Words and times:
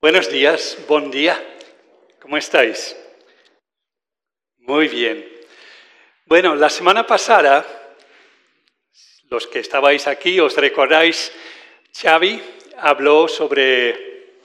Buenos 0.00 0.30
días, 0.30 0.78
buen 0.86 1.10
día. 1.10 1.36
¿Cómo 2.22 2.36
estáis? 2.36 2.96
Muy 4.58 4.86
bien. 4.86 5.28
Bueno, 6.24 6.54
la 6.54 6.70
semana 6.70 7.04
pasada, 7.04 7.66
los 9.28 9.48
que 9.48 9.58
estabais 9.58 10.06
aquí, 10.06 10.38
os 10.38 10.56
recordáis, 10.56 11.32
Xavi 11.92 12.40
habló 12.76 13.26
sobre 13.26 14.36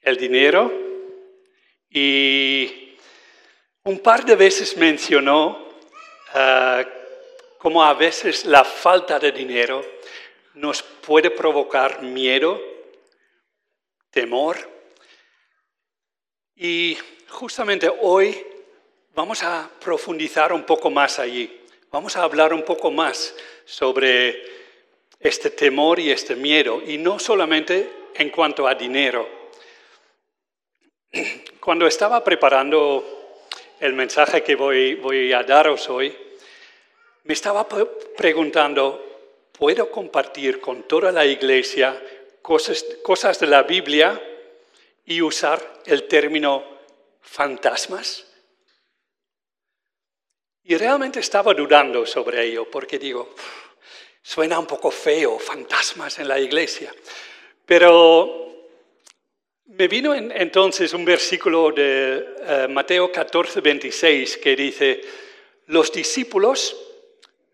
el 0.00 0.16
dinero 0.16 0.72
y 1.90 2.96
un 3.82 3.98
par 3.98 4.24
de 4.24 4.36
veces 4.36 4.74
mencionó 4.78 5.68
uh, 6.34 6.82
cómo 7.58 7.84
a 7.84 7.92
veces 7.92 8.46
la 8.46 8.64
falta 8.64 9.18
de 9.18 9.32
dinero 9.32 9.84
nos 10.54 10.82
puede 10.82 11.30
provocar 11.30 12.00
miedo, 12.00 12.58
temor. 14.10 14.73
Y 16.56 16.96
justamente 17.30 17.90
hoy 18.00 18.46
vamos 19.14 19.42
a 19.42 19.68
profundizar 19.80 20.52
un 20.52 20.62
poco 20.62 20.88
más 20.88 21.18
allí. 21.18 21.60
Vamos 21.90 22.16
a 22.16 22.22
hablar 22.22 22.54
un 22.54 22.62
poco 22.62 22.92
más 22.92 23.34
sobre 23.64 24.40
este 25.18 25.50
temor 25.50 25.98
y 25.98 26.12
este 26.12 26.36
miedo, 26.36 26.80
y 26.86 26.98
no 26.98 27.18
solamente 27.18 27.90
en 28.14 28.30
cuanto 28.30 28.68
a 28.68 28.74
dinero. 28.74 29.28
Cuando 31.58 31.86
estaba 31.86 32.22
preparando 32.22 33.40
el 33.80 33.94
mensaje 33.94 34.42
que 34.42 34.54
voy, 34.54 35.32
a 35.32 35.42
daros 35.42 35.88
hoy, 35.88 36.16
me 37.24 37.34
estaba 37.34 37.66
preguntando, 38.16 39.00
¿Puedo 39.56 39.88
compartir 39.88 40.60
con 40.60 40.82
toda 40.82 41.12
la 41.12 41.24
iglesia 41.24 41.96
cosas 42.42 43.38
de 43.38 43.46
la 43.46 43.62
Biblia 43.62 44.20
y 45.04 45.20
usar 45.22 45.82
el 45.86 46.08
término 46.08 46.64
fantasmas? 47.20 48.26
Y 50.62 50.76
realmente 50.76 51.20
estaba 51.20 51.52
dudando 51.52 52.06
sobre 52.06 52.44
ello, 52.44 52.70
porque 52.70 52.98
digo, 52.98 53.34
suena 54.22 54.58
un 54.58 54.66
poco 54.66 54.90
feo, 54.90 55.38
fantasmas 55.38 56.18
en 56.18 56.28
la 56.28 56.40
iglesia. 56.40 56.94
Pero 57.66 58.44
me 59.66 59.88
vino 59.88 60.14
entonces 60.14 60.92
un 60.94 61.04
versículo 61.04 61.70
de 61.70 62.34
eh, 62.46 62.68
Mateo 62.68 63.10
14, 63.12 63.60
26 63.60 64.38
que 64.38 64.56
dice, 64.56 65.00
los 65.66 65.92
discípulos 65.92 66.76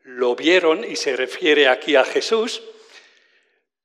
lo 0.05 0.35
vieron 0.35 0.85
y 0.85 0.97
se 0.97 1.17
refiere 1.17 1.69
aquí 1.69 1.97
a 1.97 2.05
Jesús, 2.05 2.63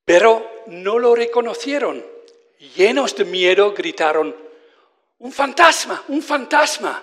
pero 0.04 0.64
no 0.66 0.98
lo 0.98 1.14
reconocieron. 1.14 2.15
Llenos 2.58 3.14
de 3.14 3.24
miedo 3.24 3.72
gritaron, 3.72 4.34
un 5.18 5.32
fantasma, 5.32 6.02
un 6.08 6.22
fantasma. 6.22 7.02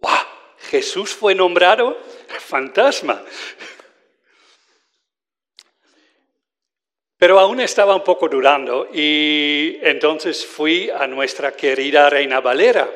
¡Wow! 0.00 0.12
Jesús 0.70 1.10
fue 1.10 1.34
nombrado 1.34 1.96
fantasma. 2.50 3.22
Pero 7.16 7.38
aún 7.38 7.60
estaba 7.60 7.94
un 7.94 8.02
poco 8.02 8.28
durando 8.28 8.88
y 8.92 9.78
entonces 9.82 10.44
fui 10.44 10.90
a 10.90 11.06
nuestra 11.06 11.52
querida 11.52 12.08
Reina 12.08 12.40
Valera. 12.40 12.90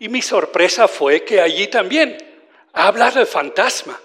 Y 0.00 0.08
mi 0.08 0.20
sorpresa 0.20 0.88
fue 0.88 1.24
que 1.24 1.40
allí 1.40 1.68
también 1.68 2.18
hablar 2.72 3.14
de 3.14 3.24
fantasma. 3.24 3.98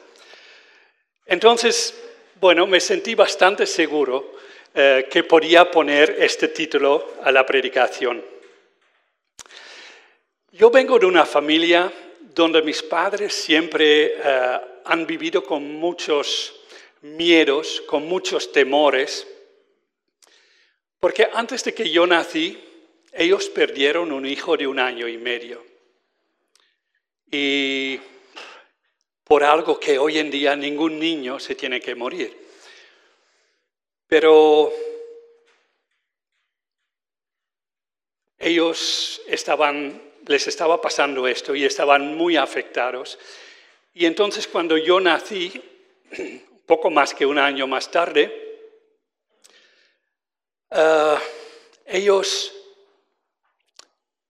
Entonces, 1.25 1.95
bueno, 2.39 2.67
me 2.67 2.79
sentí 2.79 3.15
bastante 3.15 3.65
seguro 3.65 4.35
eh, 4.73 5.07
que 5.09 5.23
podía 5.23 5.69
poner 5.71 6.17
este 6.19 6.49
título 6.49 7.13
a 7.23 7.31
la 7.31 7.45
predicación. 7.45 8.23
Yo 10.51 10.69
vengo 10.69 10.97
de 10.97 11.05
una 11.05 11.25
familia 11.25 11.91
donde 12.33 12.61
mis 12.61 12.83
padres 12.83 13.33
siempre 13.33 14.13
eh, 14.15 14.59
han 14.85 15.05
vivido 15.05 15.43
con 15.43 15.73
muchos 15.73 16.55
miedos, 17.01 17.81
con 17.87 18.07
muchos 18.07 18.51
temores, 18.51 19.27
porque 20.99 21.27
antes 21.33 21.63
de 21.63 21.73
que 21.73 21.89
yo 21.89 22.07
nací, 22.07 22.57
ellos 23.13 23.49
perdieron 23.49 24.11
un 24.11 24.25
hijo 24.25 24.57
de 24.57 24.67
un 24.67 24.79
año 24.79 25.07
y 25.07 25.17
medio. 25.17 25.63
Y 27.31 27.99
por 29.23 29.43
algo 29.43 29.79
que 29.79 29.99
hoy 29.99 30.19
en 30.19 30.31
día 30.31 30.55
ningún 30.55 30.99
niño 30.99 31.39
se 31.39 31.55
tiene 31.55 31.81
que 31.81 31.95
morir. 31.95 32.46
Pero 34.07 34.71
ellos 38.37 39.21
estaban, 39.27 40.01
les 40.25 40.47
estaba 40.47 40.79
pasando 40.79 41.27
esto 41.27 41.53
y 41.55 41.65
estaban 41.65 42.15
muy 42.15 42.37
afectados. 42.37 43.19
Y 43.93 44.05
entonces 44.05 44.47
cuando 44.47 44.77
yo 44.77 44.99
nací, 44.99 45.61
poco 46.65 46.89
más 46.89 47.13
que 47.13 47.25
un 47.25 47.39
año 47.39 47.67
más 47.67 47.91
tarde, 47.91 48.47
eh, 50.69 51.17
ellos, 51.85 52.53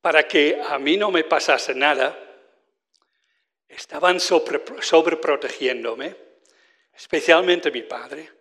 para 0.02 0.28
que 0.28 0.60
a 0.68 0.80
mí 0.80 0.98
no 0.98 1.12
me 1.12 1.24
pasase 1.24 1.76
nada, 1.76 2.18
estaban 3.68 4.20
sobreprotegiéndome, 4.20 6.16
especialmente 6.94 7.72
mi 7.72 7.82
padre. 7.84 8.37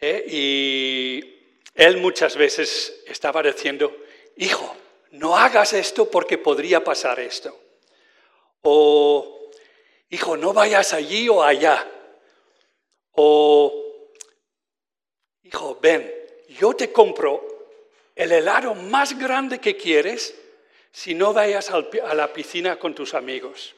¿Eh? 0.00 0.24
Y 0.28 1.38
él 1.74 1.98
muchas 1.98 2.36
veces 2.36 3.02
estaba 3.06 3.42
diciendo, 3.42 3.96
hijo, 4.36 4.76
no 5.12 5.36
hagas 5.36 5.72
esto 5.72 6.10
porque 6.10 6.38
podría 6.38 6.82
pasar 6.82 7.20
esto. 7.20 7.58
O, 8.62 9.50
hijo, 10.10 10.36
no 10.36 10.52
vayas 10.52 10.92
allí 10.92 11.28
o 11.28 11.42
allá. 11.42 11.88
O, 13.12 14.10
hijo, 15.42 15.78
ven, 15.80 16.12
yo 16.48 16.74
te 16.74 16.92
compro 16.92 17.46
el 18.14 18.32
helado 18.32 18.74
más 18.74 19.16
grande 19.18 19.60
que 19.60 19.76
quieres 19.76 20.34
si 20.90 21.14
no 21.14 21.32
vayas 21.32 21.70
a 21.70 22.14
la 22.14 22.32
piscina 22.32 22.78
con 22.78 22.94
tus 22.94 23.14
amigos. 23.14 23.74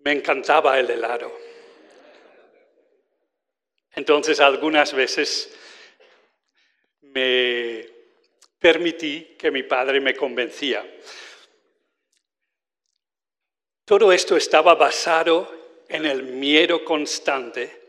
Me 0.00 0.12
encantaba 0.12 0.78
el 0.78 0.90
helado. 0.90 1.47
Entonces 3.98 4.38
algunas 4.38 4.94
veces 4.94 5.52
me 7.00 7.84
permití 8.56 9.34
que 9.36 9.50
mi 9.50 9.64
padre 9.64 10.00
me 10.00 10.14
convencía. 10.14 10.88
Todo 13.84 14.12
esto 14.12 14.36
estaba 14.36 14.76
basado 14.76 15.82
en 15.88 16.06
el 16.06 16.22
miedo 16.22 16.84
constante 16.84 17.88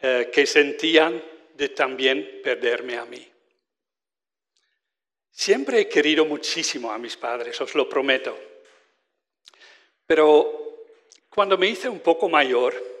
eh, 0.00 0.30
que 0.32 0.46
sentían 0.46 1.22
de 1.54 1.68
también 1.68 2.40
perderme 2.42 2.96
a 2.96 3.04
mí. 3.04 3.24
Siempre 5.30 5.82
he 5.82 5.88
querido 5.88 6.24
muchísimo 6.24 6.90
a 6.90 6.98
mis 6.98 7.16
padres, 7.16 7.60
os 7.60 7.72
lo 7.76 7.88
prometo. 7.88 8.36
Pero 10.08 10.88
cuando 11.28 11.56
me 11.56 11.68
hice 11.68 11.88
un 11.88 12.00
poco 12.00 12.28
mayor, 12.28 12.95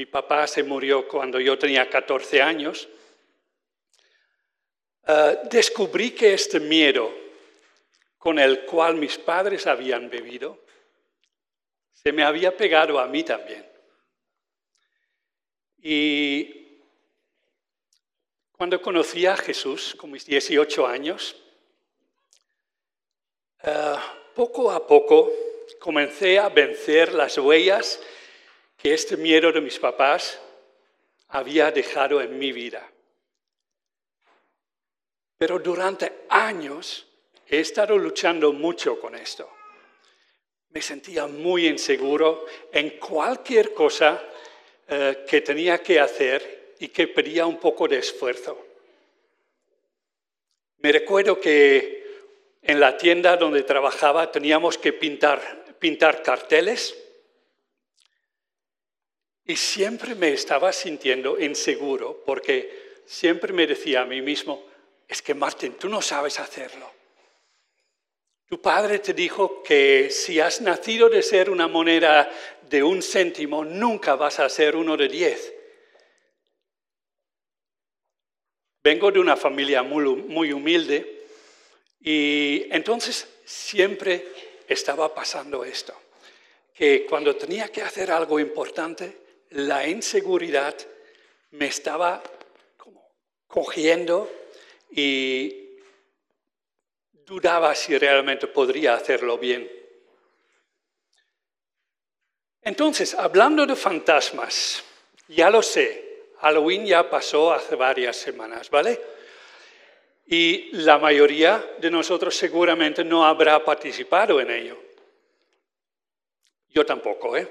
mi 0.00 0.06
papá 0.06 0.46
se 0.46 0.62
murió 0.62 1.06
cuando 1.06 1.38
yo 1.38 1.58
tenía 1.58 1.90
14 1.90 2.40
años, 2.40 2.88
eh, 5.06 5.38
descubrí 5.50 6.12
que 6.12 6.32
este 6.32 6.58
miedo 6.58 7.14
con 8.16 8.38
el 8.38 8.64
cual 8.64 8.94
mis 8.94 9.18
padres 9.18 9.66
habían 9.66 10.08
bebido, 10.08 10.64
se 11.92 12.12
me 12.12 12.22
había 12.22 12.56
pegado 12.56 12.98
a 12.98 13.06
mí 13.08 13.24
también. 13.24 13.70
Y 15.82 16.80
cuando 18.52 18.80
conocí 18.80 19.26
a 19.26 19.36
Jesús, 19.36 19.94
con 19.96 20.12
mis 20.12 20.24
18 20.24 20.86
años, 20.86 21.36
eh, 23.64 23.96
poco 24.34 24.70
a 24.70 24.86
poco 24.86 25.30
comencé 25.78 26.38
a 26.38 26.48
vencer 26.48 27.12
las 27.12 27.36
huellas 27.36 28.00
que 28.80 28.94
este 28.94 29.16
miedo 29.16 29.52
de 29.52 29.60
mis 29.60 29.78
papás 29.78 30.40
había 31.28 31.70
dejado 31.70 32.20
en 32.20 32.38
mi 32.38 32.52
vida. 32.52 32.90
Pero 35.36 35.58
durante 35.58 36.24
años 36.28 37.06
he 37.46 37.60
estado 37.60 37.98
luchando 37.98 38.52
mucho 38.52 38.98
con 38.98 39.14
esto. 39.14 39.50
Me 40.70 40.80
sentía 40.80 41.26
muy 41.26 41.66
inseguro 41.66 42.46
en 42.72 42.98
cualquier 42.98 43.74
cosa 43.74 44.22
eh, 44.88 45.24
que 45.28 45.40
tenía 45.40 45.82
que 45.82 46.00
hacer 46.00 46.74
y 46.78 46.88
que 46.88 47.08
pedía 47.08 47.46
un 47.46 47.58
poco 47.58 47.86
de 47.86 47.98
esfuerzo. 47.98 48.66
Me 50.78 50.92
recuerdo 50.92 51.38
que 51.38 52.00
en 52.62 52.80
la 52.80 52.96
tienda 52.96 53.36
donde 53.36 53.62
trabajaba 53.62 54.30
teníamos 54.30 54.78
que 54.78 54.92
pintar 54.92 55.60
pintar 55.78 56.22
carteles 56.22 56.94
y 59.50 59.56
siempre 59.56 60.14
me 60.14 60.32
estaba 60.32 60.72
sintiendo 60.72 61.38
inseguro 61.40 62.22
porque 62.24 63.02
siempre 63.04 63.52
me 63.52 63.66
decía 63.66 64.02
a 64.02 64.04
mí 64.04 64.22
mismo, 64.22 64.64
es 65.08 65.20
que 65.22 65.34
Martín, 65.34 65.74
tú 65.74 65.88
no 65.88 66.00
sabes 66.00 66.38
hacerlo. 66.38 66.88
Tu 68.46 68.60
padre 68.60 69.00
te 69.00 69.12
dijo 69.12 69.60
que 69.64 70.08
si 70.10 70.38
has 70.38 70.60
nacido 70.60 71.08
de 71.08 71.22
ser 71.22 71.50
una 71.50 71.66
moneda 71.66 72.30
de 72.68 72.82
un 72.84 73.02
céntimo, 73.02 73.64
nunca 73.64 74.14
vas 74.14 74.38
a 74.38 74.48
ser 74.48 74.76
uno 74.76 74.96
de 74.96 75.08
diez. 75.08 75.52
Vengo 78.84 79.10
de 79.10 79.18
una 79.18 79.36
familia 79.36 79.82
muy, 79.82 80.52
humilde 80.52 81.26
y 82.00 82.66
entonces 82.70 83.26
siempre 83.44 84.28
estaba 84.68 85.12
pasando 85.12 85.64
esto, 85.64 85.94
que 86.72 87.04
cuando 87.04 87.34
tenía 87.34 87.68
que 87.68 87.82
hacer 87.82 88.12
algo 88.12 88.38
importante, 88.38 89.19
la 89.50 89.86
inseguridad 89.86 90.76
me 91.52 91.66
estaba 91.66 92.22
cogiendo 93.46 94.30
y 94.90 95.78
dudaba 97.12 97.74
si 97.74 97.96
realmente 97.98 98.46
podría 98.46 98.94
hacerlo 98.94 99.38
bien. 99.38 99.70
Entonces, 102.62 103.14
hablando 103.14 103.66
de 103.66 103.74
fantasmas, 103.74 104.84
ya 105.28 105.50
lo 105.50 105.62
sé, 105.62 106.26
Halloween 106.40 106.86
ya 106.86 107.08
pasó 107.08 107.52
hace 107.52 107.74
varias 107.74 108.16
semanas, 108.16 108.70
¿vale? 108.70 109.00
Y 110.26 110.70
la 110.72 110.98
mayoría 110.98 111.74
de 111.78 111.90
nosotros 111.90 112.36
seguramente 112.36 113.02
no 113.02 113.24
habrá 113.24 113.64
participado 113.64 114.40
en 114.40 114.50
ello. 114.50 114.78
Yo 116.68 116.86
tampoco, 116.86 117.36
¿eh? 117.36 117.50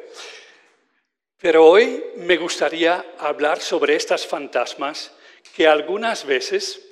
Pero 1.39 1.65
hoy 1.65 2.03
me 2.17 2.37
gustaría 2.37 3.15
hablar 3.17 3.59
sobre 3.61 3.95
estas 3.95 4.27
fantasmas 4.27 5.11
que 5.55 5.67
algunas 5.67 6.25
veces 6.25 6.85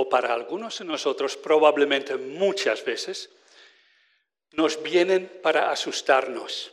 o 0.00 0.08
para 0.08 0.32
algunos 0.32 0.78
de 0.78 0.86
nosotros 0.86 1.36
probablemente 1.36 2.16
muchas 2.16 2.82
veces, 2.84 3.28
nos 4.52 4.82
vienen 4.82 5.40
para 5.42 5.70
asustarnos. 5.70 6.72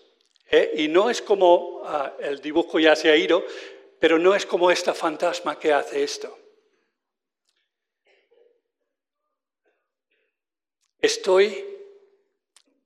¿eh? 0.50 0.72
Y 0.78 0.88
no 0.88 1.10
es 1.10 1.22
como, 1.22 1.82
ah, 1.84 2.14
el 2.20 2.40
dibujo 2.40 2.80
ya 2.80 2.96
se 2.96 3.12
ha 3.12 3.18
ido, 3.18 3.44
pero 4.00 4.18
no 4.18 4.34
es 4.34 4.46
como 4.46 4.72
esta 4.72 4.94
fantasma 4.94 5.60
que 5.60 5.74
hace 5.74 6.04
esto. 6.04 6.38
Estoy 11.02 11.66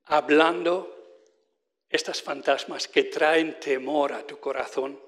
hablando 0.06 0.91
estas 1.92 2.22
fantasmas 2.22 2.88
que 2.88 3.04
traen 3.04 3.60
temor 3.60 4.14
a 4.14 4.26
tu 4.26 4.40
corazón, 4.40 4.98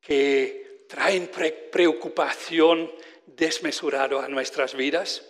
que 0.00 0.86
traen 0.88 1.30
preocupación 1.70 2.90
desmesurado 3.26 4.18
a 4.18 4.28
nuestras 4.28 4.74
vidas. 4.74 5.22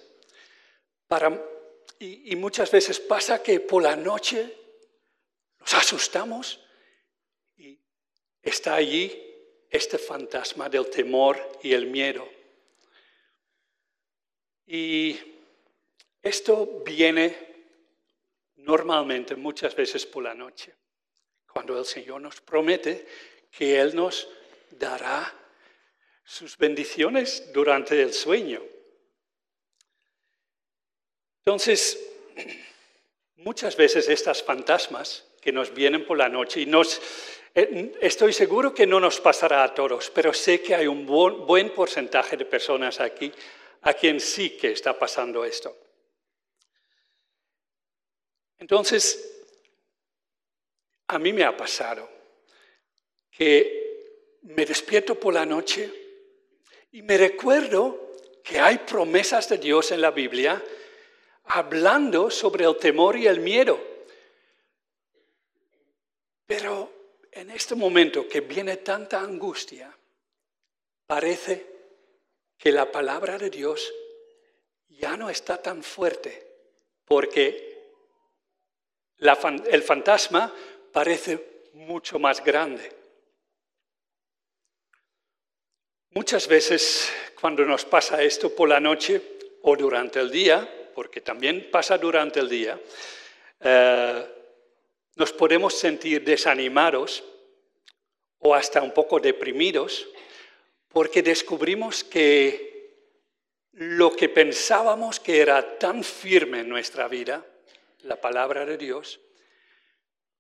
y, 1.98 2.36
muchas 2.36 2.70
veces 2.70 3.00
pasa 3.00 3.42
que 3.42 3.58
por 3.58 3.82
la 3.82 3.96
noche 3.96 4.54
nos 5.58 5.74
asustamos 5.74 6.60
y 7.56 7.76
está 8.40 8.74
allí 8.74 9.24
este 9.68 9.98
fantasma 9.98 10.68
del 10.68 10.88
temor 10.88 11.58
y 11.60 11.72
el 11.72 11.86
miedo. 11.86 12.26
Y 14.64 15.18
esto 16.22 16.82
viene 16.84 17.47
normalmente 18.58 19.36
muchas 19.36 19.74
veces 19.74 20.06
por 20.06 20.22
la 20.22 20.34
noche, 20.34 20.74
cuando 21.52 21.78
el 21.78 21.84
Señor 21.84 22.20
nos 22.20 22.40
promete 22.40 23.06
que 23.50 23.80
Él 23.80 23.94
nos 23.94 24.28
dará 24.70 25.32
sus 26.24 26.56
bendiciones 26.56 27.50
durante 27.52 28.00
el 28.02 28.12
sueño. 28.12 28.62
Entonces, 31.44 31.98
muchas 33.36 33.76
veces 33.76 34.08
estas 34.08 34.42
fantasmas 34.42 35.24
que 35.40 35.52
nos 35.52 35.72
vienen 35.72 36.04
por 36.04 36.18
la 36.18 36.28
noche, 36.28 36.60
y 36.60 36.66
nos, 36.66 37.00
eh, 37.54 37.94
estoy 38.00 38.32
seguro 38.32 38.74
que 38.74 38.86
no 38.86 39.00
nos 39.00 39.20
pasará 39.20 39.64
a 39.64 39.74
todos, 39.74 40.10
pero 40.10 40.34
sé 40.34 40.60
que 40.60 40.74
hay 40.74 40.86
un 40.86 41.06
buen 41.06 41.70
porcentaje 41.70 42.36
de 42.36 42.44
personas 42.44 43.00
aquí 43.00 43.32
a 43.82 43.94
quien 43.94 44.20
sí 44.20 44.50
que 44.50 44.72
está 44.72 44.98
pasando 44.98 45.44
esto. 45.44 45.87
Entonces, 48.58 49.44
a 51.06 51.18
mí 51.18 51.32
me 51.32 51.44
ha 51.44 51.56
pasado 51.56 52.08
que 53.30 54.38
me 54.42 54.66
despierto 54.66 55.14
por 55.18 55.34
la 55.34 55.46
noche 55.46 55.90
y 56.92 57.02
me 57.02 57.16
recuerdo 57.16 58.12
que 58.42 58.58
hay 58.58 58.78
promesas 58.78 59.48
de 59.48 59.58
Dios 59.58 59.90
en 59.92 60.00
la 60.00 60.10
Biblia 60.10 60.62
hablando 61.44 62.30
sobre 62.30 62.64
el 62.64 62.76
temor 62.76 63.16
y 63.16 63.26
el 63.26 63.40
miedo. 63.40 63.78
Pero 66.46 66.92
en 67.30 67.50
este 67.50 67.74
momento 67.74 68.26
que 68.26 68.40
viene 68.40 68.78
tanta 68.78 69.20
angustia, 69.20 69.94
parece 71.06 71.66
que 72.56 72.72
la 72.72 72.90
palabra 72.90 73.38
de 73.38 73.50
Dios 73.50 73.92
ya 74.88 75.16
no 75.16 75.30
está 75.30 75.62
tan 75.62 75.82
fuerte, 75.82 76.46
porque 77.04 77.67
el 79.20 79.82
fantasma 79.82 80.54
parece 80.92 81.68
mucho 81.74 82.18
más 82.18 82.42
grande. 82.44 82.92
Muchas 86.10 86.48
veces 86.48 87.12
cuando 87.40 87.64
nos 87.64 87.84
pasa 87.84 88.22
esto 88.22 88.54
por 88.54 88.68
la 88.68 88.80
noche 88.80 89.20
o 89.62 89.76
durante 89.76 90.20
el 90.20 90.30
día, 90.30 90.90
porque 90.94 91.20
también 91.20 91.70
pasa 91.70 91.98
durante 91.98 92.40
el 92.40 92.48
día, 92.48 92.80
eh, 93.60 94.26
nos 95.16 95.32
podemos 95.32 95.74
sentir 95.74 96.24
desanimados 96.24 97.22
o 98.38 98.54
hasta 98.54 98.82
un 98.82 98.92
poco 98.92 99.20
deprimidos 99.20 100.08
porque 100.88 101.22
descubrimos 101.22 102.02
que 102.02 102.68
lo 103.72 104.10
que 104.16 104.28
pensábamos 104.28 105.20
que 105.20 105.40
era 105.40 105.78
tan 105.78 106.02
firme 106.02 106.60
en 106.60 106.68
nuestra 106.68 107.06
vida, 107.06 107.44
la 108.08 108.20
palabra 108.20 108.64
de 108.64 108.76
Dios, 108.76 109.20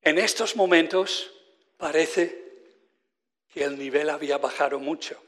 en 0.02 0.18
estos 0.18 0.56
momentos 0.56 1.30
parece 1.76 2.48
que 3.52 3.62
el 3.62 3.78
nivel 3.78 4.10
había 4.10 4.38
bajado 4.38 4.78
mucho. 4.78 5.22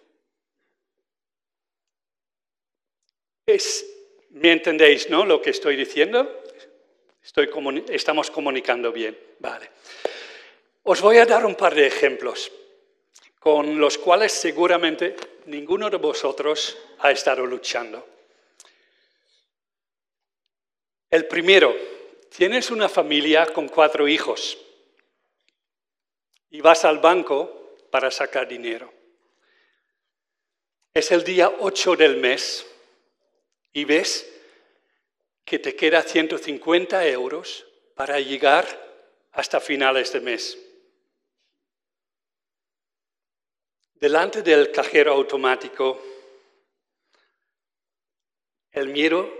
¿Me 4.31 4.53
entendéis, 4.53 5.10
no? 5.10 5.26
Lo 5.26 5.43
que 5.43 5.50
estoy 5.50 5.76
diciendo. 5.76 6.43
estamos 7.88 8.31
comunicando 8.31 8.93
bien. 8.93 9.19
Vale. 9.38 9.70
Os 10.84 11.00
voy 11.00 11.19
a 11.19 11.26
dar 11.26 11.44
un 11.44 11.56
par 11.56 11.74
de 11.74 11.86
ejemplos 11.86 12.50
con 13.38 13.79
los 13.79 13.98
cuales 13.98 14.32
seguramente 14.32 15.17
ninguno 15.46 15.91
de 15.91 15.96
vosotros 15.96 16.76
ha 17.00 17.10
estado 17.10 17.44
luchando. 17.44 18.06
El 21.10 21.26
primero, 21.26 21.74
tienes 22.31 22.70
una 22.70 22.89
familia 22.89 23.46
con 23.46 23.69
cuatro 23.69 24.08
hijos 24.08 24.58
y 26.51 26.60
vas 26.60 26.84
al 26.84 26.99
banco 26.99 27.77
para 27.91 28.10
sacar 28.10 28.49
dinero. 28.49 28.93
Es 30.94 31.13
el 31.13 31.22
día 31.22 31.53
8 31.60 31.96
del 31.96 32.17
mes 32.17 32.67
y 33.72 33.84
ves 33.84 34.29
que 35.44 35.58
te 35.58 35.77
queda 35.77 36.03
150 36.03 37.06
euros 37.06 37.67
para 37.94 38.19
llegar 38.20 38.67
hasta 39.32 39.60
finales 39.60 40.13
de 40.13 40.20
mes. 40.20 40.58
Delante 43.94 44.43
del 44.43 44.72
cajero 44.72 45.13
automático, 45.13 46.01
el 48.72 48.89
miedo 48.89 49.31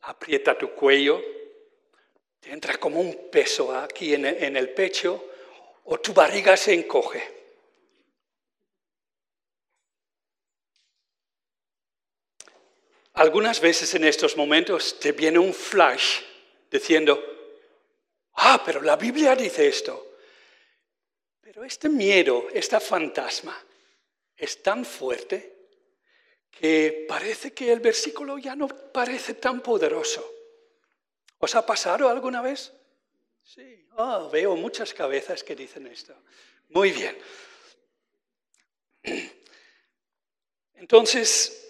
aprieta 0.00 0.58
tu 0.58 0.70
cuello, 0.70 1.22
te 2.42 2.50
entra 2.50 2.76
como 2.76 3.00
un 3.00 3.30
peso 3.30 3.74
aquí 3.74 4.14
en 4.14 4.56
el 4.56 4.70
pecho 4.70 5.28
o 5.84 6.00
tu 6.00 6.12
barriga 6.12 6.56
se 6.56 6.74
encoge. 6.74 7.42
Algunas 13.14 13.60
veces 13.60 13.94
en 13.94 14.04
estos 14.04 14.36
momentos 14.36 14.98
te 14.98 15.12
viene 15.12 15.38
un 15.38 15.54
flash 15.54 16.22
diciendo, 16.68 17.22
ah, 18.34 18.60
pero 18.64 18.82
la 18.82 18.96
Biblia 18.96 19.36
dice 19.36 19.68
esto. 19.68 20.16
Pero 21.40 21.62
este 21.62 21.88
miedo, 21.88 22.48
esta 22.52 22.80
fantasma, 22.80 23.56
es 24.36 24.62
tan 24.64 24.84
fuerte 24.84 25.68
que 26.50 27.04
parece 27.06 27.52
que 27.52 27.70
el 27.70 27.78
versículo 27.78 28.38
ya 28.38 28.56
no 28.56 28.66
parece 28.66 29.34
tan 29.34 29.60
poderoso. 29.60 30.31
¿Os 31.44 31.56
ha 31.56 31.66
pasado 31.66 32.08
alguna 32.08 32.40
vez? 32.40 32.72
Sí, 33.42 33.84
oh, 33.96 34.30
veo 34.30 34.54
muchas 34.54 34.94
cabezas 34.94 35.42
que 35.42 35.56
dicen 35.56 35.88
esto. 35.88 36.14
Muy 36.68 36.92
bien. 36.92 37.18
Entonces, 40.74 41.68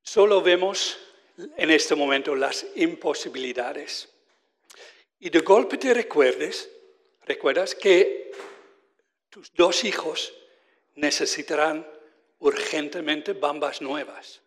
solo 0.00 0.42
vemos 0.42 0.96
en 1.56 1.72
este 1.72 1.96
momento 1.96 2.36
las 2.36 2.66
imposibilidades. 2.76 4.08
Y 5.18 5.28
de 5.28 5.40
golpe 5.40 5.76
te 5.76 5.92
recuerdes, 5.92 6.70
recuerdas 7.22 7.74
que 7.74 8.30
tus 9.28 9.52
dos 9.54 9.82
hijos 9.82 10.32
necesitarán 10.94 11.84
urgentemente 12.38 13.32
bambas 13.32 13.82
nuevas. 13.82 14.43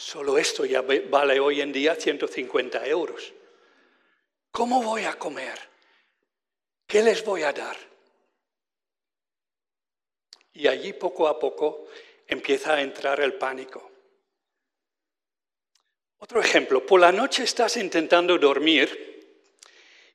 Solo 0.00 0.38
esto 0.38 0.64
ya 0.64 0.80
vale 0.80 1.38
hoy 1.38 1.60
en 1.60 1.74
día 1.74 1.94
150 1.94 2.86
euros. 2.86 3.34
¿Cómo 4.50 4.82
voy 4.82 5.04
a 5.04 5.18
comer? 5.18 5.60
¿Qué 6.86 7.02
les 7.02 7.22
voy 7.22 7.42
a 7.42 7.52
dar? 7.52 7.76
Y 10.54 10.66
allí 10.66 10.94
poco 10.94 11.28
a 11.28 11.38
poco 11.38 11.88
empieza 12.26 12.72
a 12.72 12.80
entrar 12.80 13.20
el 13.20 13.34
pánico. 13.34 13.90
Otro 16.16 16.40
ejemplo, 16.40 16.86
por 16.86 16.98
la 16.98 17.12
noche 17.12 17.44
estás 17.44 17.76
intentando 17.76 18.38
dormir 18.38 19.36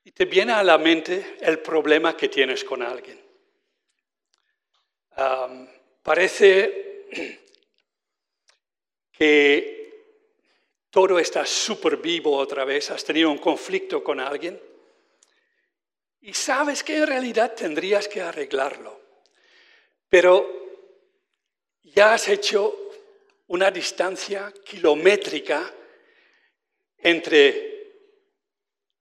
y 0.03 0.11
te 0.11 0.25
viene 0.25 0.53
a 0.53 0.63
la 0.63 0.79
mente 0.79 1.37
el 1.41 1.59
problema 1.59 2.17
que 2.17 2.27
tienes 2.27 2.63
con 2.63 2.81
alguien. 2.81 3.23
parece 6.01 7.45
que 9.11 9.74
todo 10.95 11.19
está 11.19 11.45
súper 11.45 11.97
vivo 11.97 12.37
otra 12.37 12.63
vez, 12.63 12.89
has 12.89 13.03
tenido 13.03 13.29
un 13.29 13.37
conflicto 13.37 14.01
con 14.01 14.17
alguien 14.17 14.57
y 16.21 16.33
sabes 16.33 16.85
que 16.85 16.95
en 16.95 17.07
realidad 17.07 17.53
tendrías 17.53 18.07
que 18.07 18.21
arreglarlo, 18.21 18.97
pero 20.07 20.47
ya 21.83 22.13
has 22.13 22.29
hecho 22.29 22.91
una 23.47 23.71
distancia 23.71 24.53
kilométrica 24.63 25.69
entre 26.99 28.13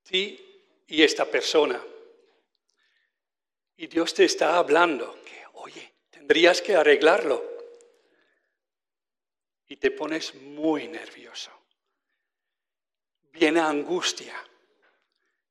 ti 0.03 0.85
y 0.89 1.01
esta 1.01 1.27
persona. 1.27 1.81
Y 3.77 3.87
Dios 3.87 4.13
te 4.15 4.25
está 4.25 4.57
hablando 4.57 5.23
que, 5.25 5.45
oye, 5.53 5.95
tendrías 6.11 6.61
que 6.61 6.75
arreglarlo 6.75 7.41
y 9.69 9.77
te 9.77 9.93
pones 9.93 10.35
muy 10.35 10.89
nervioso. 10.89 11.64
Viene 13.35 13.59
angustia, 13.59 14.33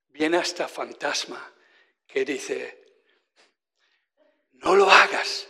viene 0.07 0.37
hasta 0.37 0.69
fantasma 0.69 1.53
que 2.07 2.23
dice, 2.23 2.81
no 4.53 4.73
lo 4.73 4.89
hagas, 4.89 5.49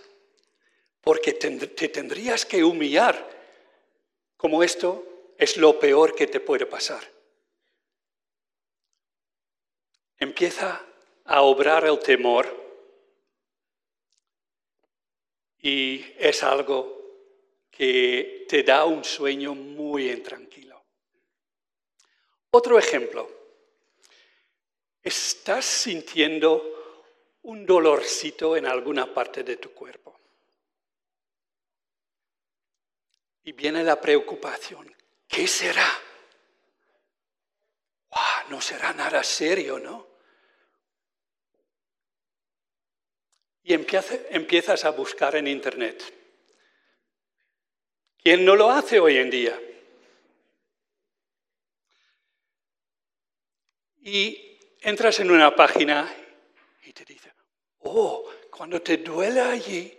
porque 1.00 1.34
te 1.34 1.90
tendrías 1.90 2.44
que 2.44 2.64
humillar, 2.64 3.16
como 4.36 4.64
esto 4.64 5.36
es 5.38 5.58
lo 5.58 5.80
peor 5.80 6.16
que 6.16 6.26
te 6.26 6.40
puede 6.40 6.66
pasar. 6.66 7.08
Empieza 10.18 10.84
a 11.26 11.42
obrar 11.44 11.86
el 11.86 12.00
temor 12.00 12.48
y 15.60 16.04
es 16.18 16.42
algo 16.42 17.00
que 17.70 18.48
te 18.50 18.64
da 18.64 18.86
un 18.86 19.04
sueño 19.04 19.54
muy 19.54 20.10
intranquilo. 20.10 20.43
Otro 22.56 22.78
ejemplo. 22.78 23.30
Estás 25.02 25.66
sintiendo 25.66 27.36
un 27.42 27.66
dolorcito 27.66 28.56
en 28.56 28.68
alguna 28.68 29.12
parte 29.12 29.44
de 29.44 29.58
tu 29.58 29.74
cuerpo. 29.74 30.20
Y 33.44 33.54
viene 33.54 33.84
la 33.84 34.00
preocupación. 34.00 34.96
¿Qué 35.28 35.48
será? 35.48 35.88
no 38.50 38.62
será 38.62 38.94
nada 38.94 39.24
serio, 39.24 39.80
¿no? 39.80 40.08
Y 43.64 43.74
empiezas 43.74 44.86
a 44.86 44.92
buscar 44.92 45.36
en 45.38 45.48
Internet. 45.48 46.04
¿Quién 48.22 48.46
no 48.46 48.56
lo 48.56 48.70
hace 48.70 49.00
hoy 49.00 49.18
en 49.18 49.32
día? 49.32 49.60
Y 54.04 54.60
entras 54.82 55.20
en 55.22 55.32
una 55.32 55.56
página 55.56 56.14
y 56.84 56.92
te 56.92 57.06
dice, 57.06 57.32
oh, 57.80 58.30
cuando 58.52 58.82
te 58.82 58.98
duele 58.98 59.40
allí, 59.40 59.98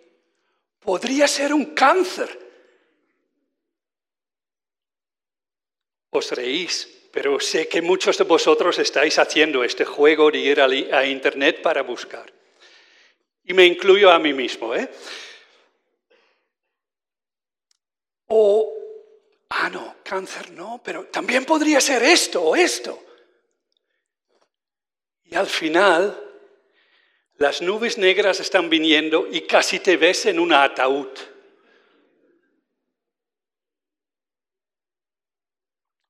podría 0.79 1.27
ser 1.27 1.55
un 1.55 1.75
cáncer. 1.75 2.39
Os 6.11 6.31
reís, 6.33 7.09
pero 7.11 7.41
sé 7.41 7.67
que 7.67 7.81
muchos 7.81 8.19
de 8.19 8.25
vosotros 8.25 8.79
estáis 8.79 9.19
haciendo 9.19 9.65
este 9.65 9.87
juego 9.87 10.31
de 10.31 10.39
ir 10.39 10.61
a, 10.61 11.07
Internet 11.07 11.63
para 11.63 11.83
buscar. 11.83 12.31
Y 13.43 13.55
me 13.55 13.65
incluyo 13.65 14.11
a 14.11 14.19
mí 14.19 14.35
mismo, 14.35 14.75
¿eh? 14.75 14.89
O, 18.27 18.71
ah, 19.49 19.71
no, 19.71 19.97
cáncer 20.05 20.51
no, 20.51 20.83
pero 20.85 21.07
también 21.07 21.47
podría 21.47 21.81
ser 21.81 22.03
esto 22.03 22.43
o 22.43 22.55
esto. 22.55 23.03
Y 25.35 25.37
al 25.37 25.49
final, 25.49 26.17
las 27.39 27.61
nubes 27.61 27.99
negras 27.99 28.39
están 28.39 28.71
viniendo 28.71 29.27
y 29.29 29.41
casi 29.41 29.81
te 29.81 29.97
ves 29.97 30.27
en 30.27 30.39
un 30.39 30.53
ataúd. 30.53 31.09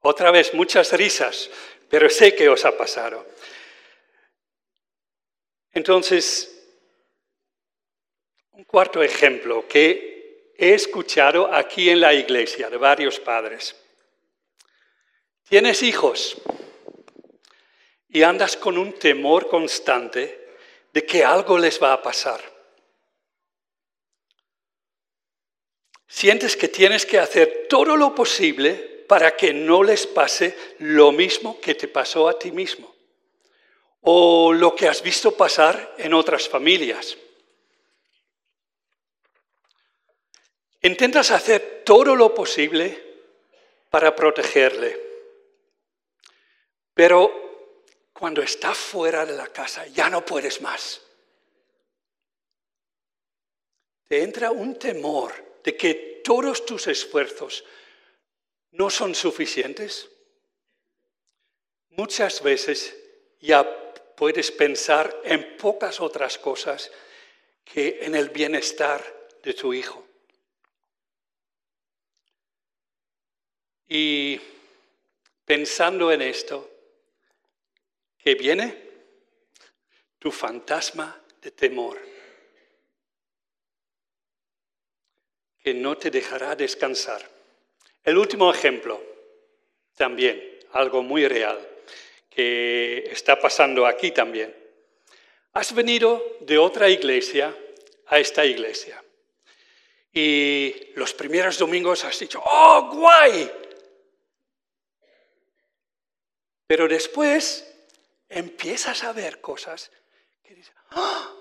Otra 0.01 0.31
vez, 0.31 0.53
muchas 0.53 0.93
risas, 0.93 1.49
pero 1.89 2.11
sé 2.11 2.35
que 2.35 2.51
os 2.51 2.67
ha 2.67 2.77
pasado. 2.77 3.27
Entonces, 5.73 6.63
un 8.51 8.65
cuarto 8.65 9.03
ejemplo 9.03 9.67
que 9.67 10.53
he 10.59 10.75
escuchado 10.75 11.51
aquí 11.51 11.89
en 11.89 12.01
la 12.01 12.13
iglesia 12.13 12.69
de 12.69 12.77
varios 12.77 13.19
padres. 13.21 13.75
Tienes 15.49 15.83
hijos 15.83 16.43
y 18.15 18.23
andas 18.23 18.57
con 18.57 18.79
un 18.79 18.93
temor 18.93 19.49
constante 19.49 20.53
de 20.93 21.05
que 21.05 21.25
algo 21.25 21.59
les 21.59 21.83
va 21.83 21.93
a 21.93 22.01
pasar. 22.01 22.41
Sientes 26.07 26.57
que 26.57 26.69
tienes 26.69 27.05
que 27.05 27.19
hacer 27.19 27.67
todo 27.69 27.97
lo 27.97 28.15
posible 28.15 29.05
para 29.09 29.37
que 29.37 29.53
no 29.53 29.83
les 29.83 30.07
pase 30.07 30.57
lo 30.79 31.11
mismo 31.11 31.61
que 31.61 31.75
te 31.75 31.89
pasó 31.89 32.29
a 32.29 32.39
ti 32.39 32.53
mismo 32.53 32.95
o 34.03 34.53
lo 34.53 34.77
que 34.77 34.87
has 34.87 35.03
visto 35.03 35.37
pasar 35.37 35.97
en 35.99 36.15
otras 36.15 36.49
familias. 36.49 37.19
Intentas 40.83 41.33
hacer 41.33 41.83
todo 41.85 42.15
lo 42.15 42.33
posible 42.33 43.03
para 43.91 44.15
protegerle. 44.15 45.01
Pero 46.95 47.44
cuando 48.15 48.43
está 48.43 48.75
fuera 48.75 49.27
de 49.27 49.37
la 49.37 49.49
casa 49.49 49.87
ya 49.89 50.09
no 50.09 50.25
puedes 50.25 50.63
más. 50.63 51.03
Te 54.09 54.23
entra 54.23 54.53
un 54.53 54.79
temor 54.79 55.61
de 55.65 55.77
que 55.77 56.23
todos 56.25 56.65
tus 56.65 56.87
esfuerzos 56.87 57.65
no 58.71 58.89
son 58.89 59.15
suficientes. 59.15 60.09
Muchas 61.91 62.43
veces 62.43 62.97
ya 63.41 63.65
puedes 64.17 64.53
pensar 64.53 65.21
en 65.25 65.57
pocas 65.57 66.01
otras 66.01 66.39
cosas 66.39 66.91
que 67.65 67.99
en 68.03 68.15
el 68.15 68.31
bienestar 68.31 69.03
de 69.43 69.55
tu 69.55 69.75
hijo. 69.75 70.07
Y 73.89 74.41
pensando 75.45 76.13
en 76.13 76.23
esto, 76.23 76.74
¿qué 78.25 78.35
viene? 78.35 78.75
Tu 80.19 80.33
fantasma 80.33 81.23
de 81.43 81.51
temor, 81.51 82.01
que 85.63 85.75
no 85.75 85.99
te 85.99 86.11
dejará 86.11 86.57
descansar. 86.57 87.29
El 88.03 88.17
último 88.17 88.51
ejemplo, 88.51 88.99
también, 89.95 90.59
algo 90.73 91.03
muy 91.03 91.29
real, 91.29 91.69
que 92.31 93.05
está 93.11 93.39
pasando 93.39 93.87
aquí 93.87 94.11
también. 94.11 94.57
Has 95.53 95.75
venido 95.75 96.39
de 96.41 96.57
otra 96.57 96.89
iglesia 96.89 97.55
a 98.07 98.19
esta 98.19 98.47
iglesia. 98.47 99.05
Y 100.11 100.93
los 100.95 101.13
primeros 101.13 101.59
domingos 101.59 102.05
has 102.05 102.19
dicho, 102.19 102.43
¡oh, 102.43 102.91
guay! 102.91 103.51
Pero 106.67 106.89
después 106.89 107.74
empiezas 108.35 109.05
a 109.05 109.13
ver 109.13 109.41
cosas 109.41 109.91
que 110.43 110.55
dices, 110.55 110.75
¡Ah! 110.91 111.33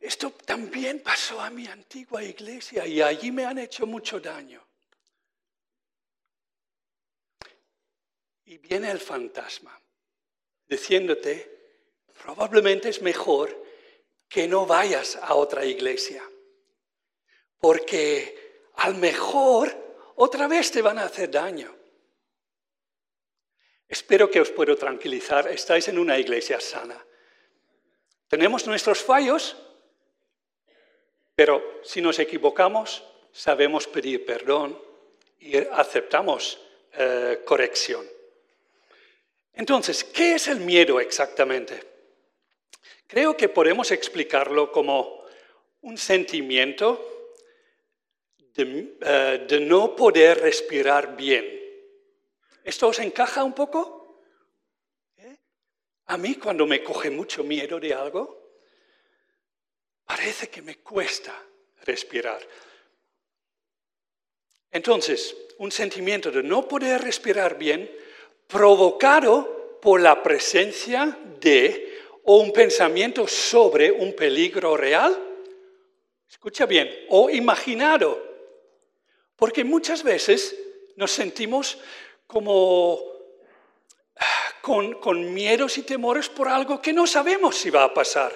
esto 0.00 0.30
también 0.30 1.00
pasó 1.00 1.40
a 1.40 1.50
mi 1.50 1.66
antigua 1.66 2.22
iglesia 2.22 2.86
y 2.86 3.00
allí 3.00 3.30
me 3.32 3.44
han 3.44 3.58
hecho 3.58 3.86
mucho 3.86 4.20
daño. 4.20 4.62
Y 8.44 8.58
viene 8.58 8.90
el 8.90 9.00
fantasma 9.00 9.80
diciéndote, 10.68 11.50
probablemente 12.22 12.88
es 12.88 13.02
mejor 13.02 13.62
que 14.28 14.48
no 14.48 14.66
vayas 14.66 15.16
a 15.16 15.34
otra 15.34 15.64
iglesia, 15.64 16.22
porque 17.58 18.70
al 18.76 18.94
mejor 18.94 19.76
otra 20.16 20.48
vez 20.48 20.70
te 20.70 20.82
van 20.82 20.98
a 20.98 21.04
hacer 21.04 21.30
daño. 21.30 21.81
Espero 23.92 24.30
que 24.30 24.40
os 24.40 24.48
puedo 24.48 24.74
tranquilizar, 24.74 25.52
estáis 25.52 25.86
en 25.88 25.98
una 25.98 26.18
iglesia 26.18 26.58
sana. 26.58 26.96
Tenemos 28.26 28.66
nuestros 28.66 29.02
fallos, 29.02 29.54
pero 31.34 31.82
si 31.84 32.00
nos 32.00 32.18
equivocamos, 32.18 33.04
sabemos 33.32 33.86
pedir 33.86 34.24
perdón 34.24 34.80
y 35.38 35.58
aceptamos 35.58 36.58
eh, 36.94 37.42
corrección. 37.44 38.08
Entonces, 39.52 40.04
¿qué 40.04 40.36
es 40.36 40.48
el 40.48 40.60
miedo 40.60 40.98
exactamente? 40.98 41.78
Creo 43.06 43.36
que 43.36 43.50
podemos 43.50 43.90
explicarlo 43.90 44.72
como 44.72 45.26
un 45.82 45.98
sentimiento 45.98 47.36
de, 48.54 48.96
eh, 49.02 49.60
no 49.60 49.94
poder 49.94 50.40
respirar 50.40 51.14
bien. 51.14 51.61
¿Esto 52.64 52.88
os 52.88 52.98
encaja 52.98 53.42
un 53.44 53.54
poco? 53.54 54.20
¿Eh? 55.16 55.36
A 56.06 56.16
mí 56.16 56.36
cuando 56.36 56.66
me 56.66 56.82
coge 56.82 57.10
mucho 57.10 57.42
miedo 57.42 57.80
de 57.80 57.94
algo, 57.94 58.42
parece 60.04 60.48
que 60.48 60.62
me 60.62 60.78
cuesta 60.78 61.34
respirar. 61.84 62.40
Entonces, 64.70 65.36
un 65.58 65.70
sentimiento 65.70 66.30
de 66.30 66.42
no 66.42 66.66
poder 66.66 67.02
respirar 67.02 67.58
bien 67.58 67.90
provocado 68.46 69.78
por 69.80 70.00
la 70.00 70.22
presencia 70.22 71.18
de 71.40 71.92
o 72.24 72.36
un 72.36 72.52
pensamiento 72.52 73.26
sobre 73.26 73.90
un 73.90 74.14
peligro 74.14 74.76
real, 74.76 75.18
escucha 76.28 76.66
bien, 76.66 76.88
o 77.08 77.28
imaginado, 77.28 78.22
porque 79.36 79.64
muchas 79.64 80.02
veces 80.02 80.56
nos 80.96 81.10
sentimos 81.10 81.78
como 82.26 83.00
con, 84.60 84.94
con 84.94 85.32
miedos 85.34 85.78
y 85.78 85.82
temores 85.82 86.28
por 86.28 86.48
algo 86.48 86.80
que 86.80 86.92
no 86.92 87.06
sabemos 87.06 87.56
si 87.56 87.70
va 87.70 87.84
a 87.84 87.94
pasar. 87.94 88.32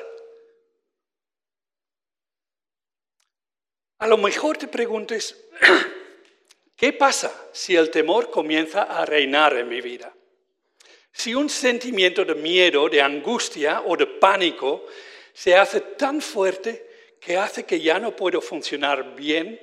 A 3.98 4.06
lo 4.06 4.18
mejor 4.18 4.58
te 4.58 4.68
preguntes, 4.68 5.48
¿Qué 6.76 6.92
pasa 6.92 7.48
si 7.52 7.74
el 7.74 7.90
temor 7.90 8.30
comienza 8.30 8.82
a 8.82 9.06
reinar 9.06 9.56
en 9.56 9.66
mi 9.66 9.80
vida? 9.80 10.14
Si 11.10 11.34
un 11.34 11.48
sentimiento 11.48 12.22
de 12.22 12.34
miedo, 12.34 12.90
de 12.90 13.00
angustia 13.00 13.80
o 13.86 13.96
de 13.96 14.06
pánico 14.06 14.84
se 15.32 15.56
hace 15.56 15.80
tan 15.80 16.20
fuerte 16.20 17.16
que 17.18 17.38
hace 17.38 17.64
que 17.64 17.80
ya 17.80 17.98
no 17.98 18.14
puedo 18.14 18.42
funcionar 18.42 19.16
bien 19.16 19.58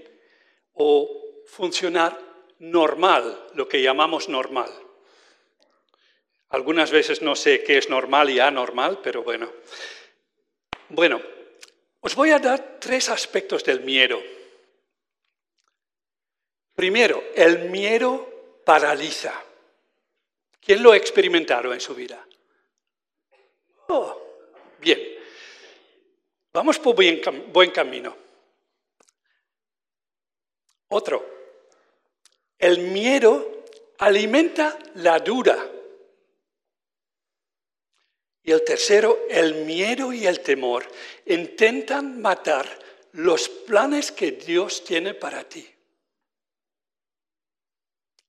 o 0.73 1.43
funcionar 1.45 2.17
normal, 2.63 3.49
lo 3.55 3.67
que 3.67 3.81
llamamos 3.81 4.29
normal. 4.29 4.71
Algunas 6.49 6.91
veces 6.91 7.21
no 7.21 7.35
sé 7.35 7.61
qué 7.63 7.77
es 7.77 7.89
normal 7.89 8.29
y 8.29 8.39
anormal, 8.39 8.99
pero 9.03 9.21
bueno. 9.21 9.51
Bueno, 10.89 11.21
os 11.99 12.15
voy 12.15 12.31
a 12.31 12.39
dar 12.39 12.77
tres 12.79 13.09
aspectos 13.09 13.65
del 13.65 13.81
miedo. 13.81 14.21
Primero, 16.73 17.21
el 17.35 17.69
miedo 17.69 18.61
paraliza. 18.65 19.33
¿Quién 20.61 20.81
lo 20.81 20.93
ha 20.93 20.97
experimentado 20.97 21.73
en 21.73 21.81
su 21.81 21.93
vida? 21.93 22.25
Oh, 23.89 24.21
bien. 24.79 25.01
Vamos 26.53 26.79
por 26.79 26.95
buen, 26.95 27.21
buen 27.51 27.71
camino. 27.71 28.15
Otro. 30.87 31.42
El 32.63 32.79
miedo 32.79 33.65
alimenta 33.97 34.79
la 34.95 35.19
duda. 35.19 35.69
Y 38.43 38.51
el 38.51 38.63
tercero, 38.63 39.25
el 39.29 39.65
miedo 39.65 40.11
y 40.13 40.27
el 40.27 40.39
temor 40.39 40.85
intentan 41.25 42.21
matar 42.21 42.67
los 43.13 43.47
planes 43.49 44.11
que 44.11 44.31
Dios 44.31 44.83
tiene 44.83 45.13
para 45.13 45.47
ti 45.47 45.73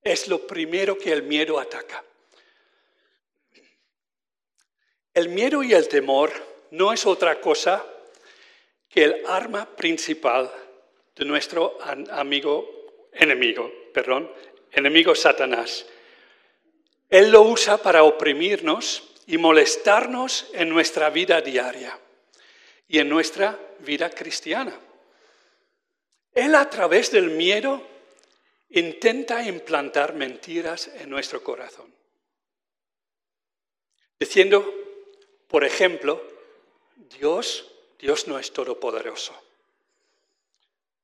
es 0.04 0.28
lo 0.28 0.46
primero 0.46 0.98
que 0.98 1.10
el 1.10 1.22
miedo 1.22 1.58
ataca. 1.58 2.04
El 5.14 5.30
miedo 5.30 5.62
y 5.62 5.72
el 5.72 5.88
temor 5.88 6.30
no 6.70 6.92
es 6.92 7.06
otra 7.06 7.40
cosa 7.40 7.84
que 8.88 9.04
el 9.04 9.26
arma 9.26 9.64
principal 9.64 10.52
de 11.16 11.24
nuestro 11.24 11.78
amigo, 12.10 12.83
enemigo, 13.14 13.72
perdón, 13.92 14.30
enemigo 14.72 15.14
Satanás. 15.14 15.86
Él 17.08 17.30
lo 17.30 17.42
usa 17.42 17.78
para 17.78 18.02
oprimirnos 18.02 19.02
y 19.26 19.38
molestarnos 19.38 20.50
en 20.52 20.68
nuestra 20.68 21.10
vida 21.10 21.40
diaria 21.40 21.98
y 22.88 22.98
en 22.98 23.08
nuestra 23.08 23.58
vida 23.80 24.10
cristiana. 24.10 24.78
Él 26.32 26.54
a 26.54 26.68
través 26.68 27.10
del 27.12 27.30
miedo 27.30 27.86
intenta 28.70 29.42
implantar 29.46 30.14
mentiras 30.14 30.88
en 30.88 31.08
nuestro 31.08 31.42
corazón. 31.42 31.94
Diciendo, 34.18 34.64
por 35.48 35.64
ejemplo, 35.64 36.20
Dios, 37.18 37.70
Dios 37.98 38.26
no 38.26 38.38
es 38.38 38.52
todopoderoso. 38.52 39.40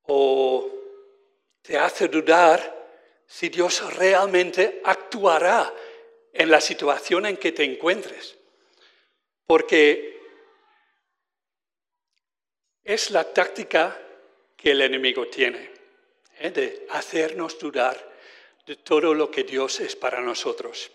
O 0.04 0.79
te 1.70 1.78
hace 1.78 2.08
dudar 2.08 2.58
si 3.28 3.48
Dios 3.48 3.94
realmente 3.94 4.80
actuará 4.82 5.72
en 6.32 6.50
la 6.50 6.60
situación 6.60 7.26
en 7.26 7.36
que 7.36 7.52
te 7.52 7.62
encuentres. 7.62 8.36
Porque 9.46 10.18
es 12.82 13.12
la 13.12 13.22
táctica 13.22 13.96
que 14.56 14.72
el 14.72 14.82
enemigo 14.82 15.28
tiene. 15.28 15.70
¿eh? 16.40 16.50
de 16.50 16.88
hacernos 16.90 17.56
dudar 17.56 17.96
de 18.66 18.74
todo 18.74 19.14
lo 19.14 19.30
que 19.30 19.44
Dios 19.44 19.78
es 19.78 19.94
para 19.94 20.20
nosotros. 20.20 20.90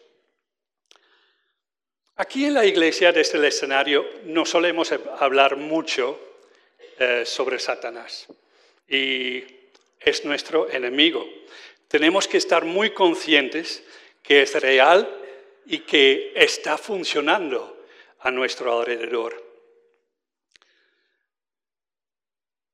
Aquí 2.17 2.43
en 2.43 2.53
la 2.53 2.65
iglesia, 2.65 3.13
desde 3.13 3.37
el 3.37 3.45
escenario, 3.45 4.05
no 4.25 4.45
solemos 4.45 4.91
hablar 5.19 5.55
mucho 5.55 6.19
eh, 6.99 7.23
sobre 7.25 7.59
Satanás 7.59 8.27
y 8.89 9.54
es 10.05 10.23
nuestro 10.23 10.69
enemigo. 10.69 11.27
Tenemos 11.87 12.27
que 12.27 12.37
estar 12.37 12.63
muy 12.63 12.91
conscientes 12.91 13.83
que 14.21 14.43
es 14.43 14.53
real 14.61 15.09
y 15.65 15.79
que 15.79 16.31
está 16.35 16.77
funcionando 16.77 17.85
a 18.19 18.31
nuestro 18.31 18.79
alrededor. 18.79 19.43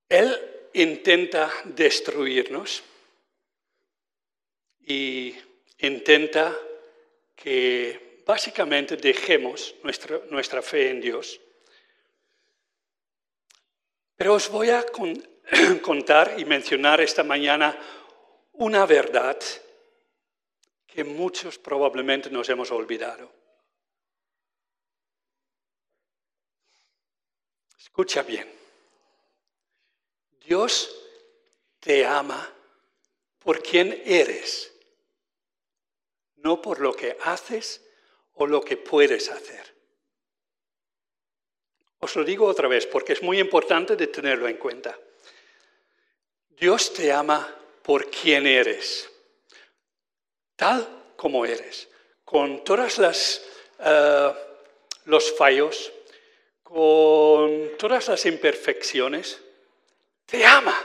Él 0.10 0.38
intenta 0.74 1.52
destruirnos 1.64 2.84
y 4.86 5.34
intenta 5.80 6.58
que 7.36 8.22
básicamente 8.26 8.98
dejemos 8.98 9.74
nuestra, 9.84 10.20
nuestra 10.30 10.62
fe 10.62 10.90
en 10.90 11.02
Dios. 11.02 11.40
Pero 14.18 14.34
os 14.34 14.50
voy 14.50 14.70
a 14.70 14.84
contar 15.82 16.40
y 16.40 16.46
mencionar 16.46 17.02
esta 17.02 17.24
mañana 17.24 17.78
una 18.54 18.86
verdad 18.86 19.38
que 20.88 21.04
muchos 21.04 21.58
probablemente 21.58 22.30
nos 22.30 22.50
hemos 22.50 22.72
olvidado. 22.72 23.32
Escucha 27.78 28.24
bien. 28.24 28.50
Dios 30.46 30.96
te 31.80 32.06
ama 32.06 32.54
por 33.40 33.62
quien 33.62 34.02
eres, 34.06 34.74
no 36.36 36.62
por 36.62 36.80
lo 36.80 36.94
que 36.94 37.18
haces 37.24 37.82
o 38.34 38.48
lo 38.48 38.62
que 38.62 38.78
puedes 38.78 39.30
hacer. 39.30 39.76
Os 42.00 42.16
lo 42.16 42.24
digo 42.24 42.46
otra 42.46 42.68
vez 42.68 42.88
porque 42.88 43.14
es 43.14 43.22
muy 43.22 43.40
importante 43.40 43.96
de 43.96 44.08
tenerlo 44.08 44.48
en 44.48 44.58
cuenta. 44.58 44.98
Dios 46.62 46.94
te 46.94 47.12
ama 47.12 47.52
por 47.82 48.12
quien 48.12 48.46
eres, 48.46 49.10
tal 50.56 51.14
como 51.18 51.44
eres, 51.44 51.90
con 52.24 52.64
todas 52.64 53.00
las 53.00 53.44
eh, 53.80 54.34
los 55.06 55.36
fallos, 55.36 55.92
con 56.62 57.76
todas 57.80 58.08
las 58.10 58.24
imperfecciones, 58.28 59.42
te 60.28 60.46
ama. 60.46 60.80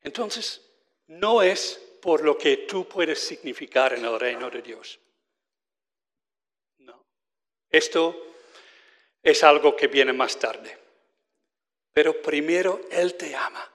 Entonces, 0.00 0.60
no 1.06 1.40
es 1.40 1.80
por 2.02 2.24
lo 2.24 2.36
que 2.36 2.56
tú 2.56 2.88
puedes 2.88 3.20
significar 3.20 3.92
en 3.92 4.04
el 4.04 4.18
reino 4.18 4.50
de 4.50 4.60
Dios. 4.60 4.98
No. 6.78 7.06
Esto 7.70 8.34
es 9.22 9.44
algo 9.44 9.76
que 9.76 9.86
viene 9.86 10.12
más 10.12 10.36
tarde. 10.36 10.81
Pero 11.92 12.20
primero 12.22 12.80
Él 12.90 13.14
te 13.14 13.34
ama 13.34 13.70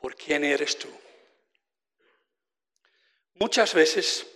por 0.00 0.14
quién 0.14 0.44
eres 0.44 0.78
tú. 0.78 0.88
Muchas 3.34 3.74
veces 3.74 4.26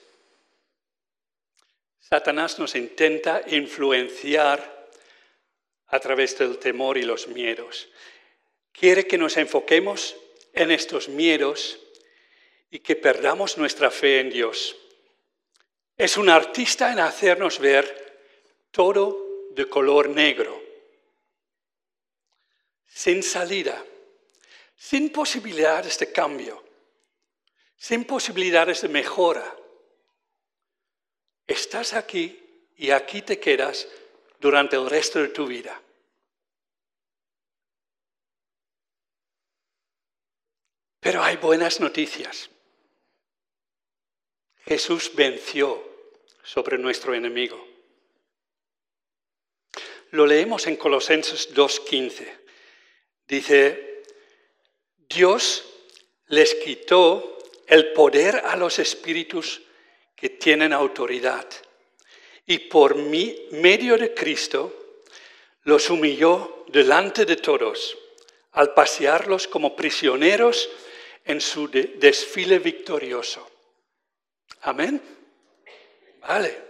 Satanás 1.98 2.58
nos 2.58 2.74
intenta 2.74 3.42
influenciar 3.46 4.90
a 5.86 5.98
través 5.98 6.38
del 6.38 6.58
temor 6.58 6.98
y 6.98 7.02
los 7.02 7.26
miedos. 7.28 7.88
Quiere 8.72 9.06
que 9.06 9.18
nos 9.18 9.36
enfoquemos 9.36 10.16
en 10.52 10.70
estos 10.70 11.08
miedos 11.08 11.78
y 12.70 12.80
que 12.80 12.96
perdamos 12.96 13.58
nuestra 13.58 13.90
fe 13.90 14.20
en 14.20 14.30
Dios. 14.30 14.76
Es 15.96 16.16
un 16.16 16.28
artista 16.28 16.92
en 16.92 17.00
hacernos 17.00 17.58
ver 17.58 18.20
todo 18.70 19.48
de 19.50 19.68
color 19.68 20.08
negro, 20.08 20.61
sin 22.94 23.22
salida, 23.22 23.84
sin 24.76 25.10
posibilidades 25.10 25.98
de 25.98 26.12
cambio, 26.12 26.62
sin 27.76 28.04
posibilidades 28.04 28.82
de 28.82 28.88
mejora. 28.88 29.56
Estás 31.46 31.94
aquí 31.94 32.38
y 32.76 32.90
aquí 32.90 33.22
te 33.22 33.40
quedas 33.40 33.88
durante 34.38 34.76
el 34.76 34.88
resto 34.88 35.20
de 35.20 35.28
tu 35.28 35.46
vida. 35.46 35.80
Pero 41.00 41.22
hay 41.22 41.36
buenas 41.36 41.80
noticias. 41.80 42.50
Jesús 44.64 45.10
venció 45.14 45.82
sobre 46.44 46.78
nuestro 46.78 47.14
enemigo. 47.14 47.66
Lo 50.10 50.26
leemos 50.26 50.66
en 50.66 50.76
Colosenses 50.76 51.52
2.15. 51.54 52.41
Dice, 53.32 54.02
Dios 55.08 55.64
les 56.26 56.54
quitó 56.56 57.38
el 57.66 57.94
poder 57.94 58.42
a 58.44 58.56
los 58.56 58.78
espíritus 58.78 59.62
que 60.14 60.28
tienen 60.28 60.74
autoridad 60.74 61.46
y 62.44 62.58
por 62.58 62.94
medio 62.94 63.96
de 63.96 64.12
Cristo 64.12 64.98
los 65.62 65.88
humilló 65.88 66.66
delante 66.68 67.24
de 67.24 67.36
todos 67.36 67.96
al 68.50 68.74
pasearlos 68.74 69.48
como 69.48 69.74
prisioneros 69.74 70.68
en 71.24 71.40
su 71.40 71.68
desfile 71.68 72.58
victorioso. 72.58 73.50
Amén. 74.60 75.00
Vale. 76.20 76.60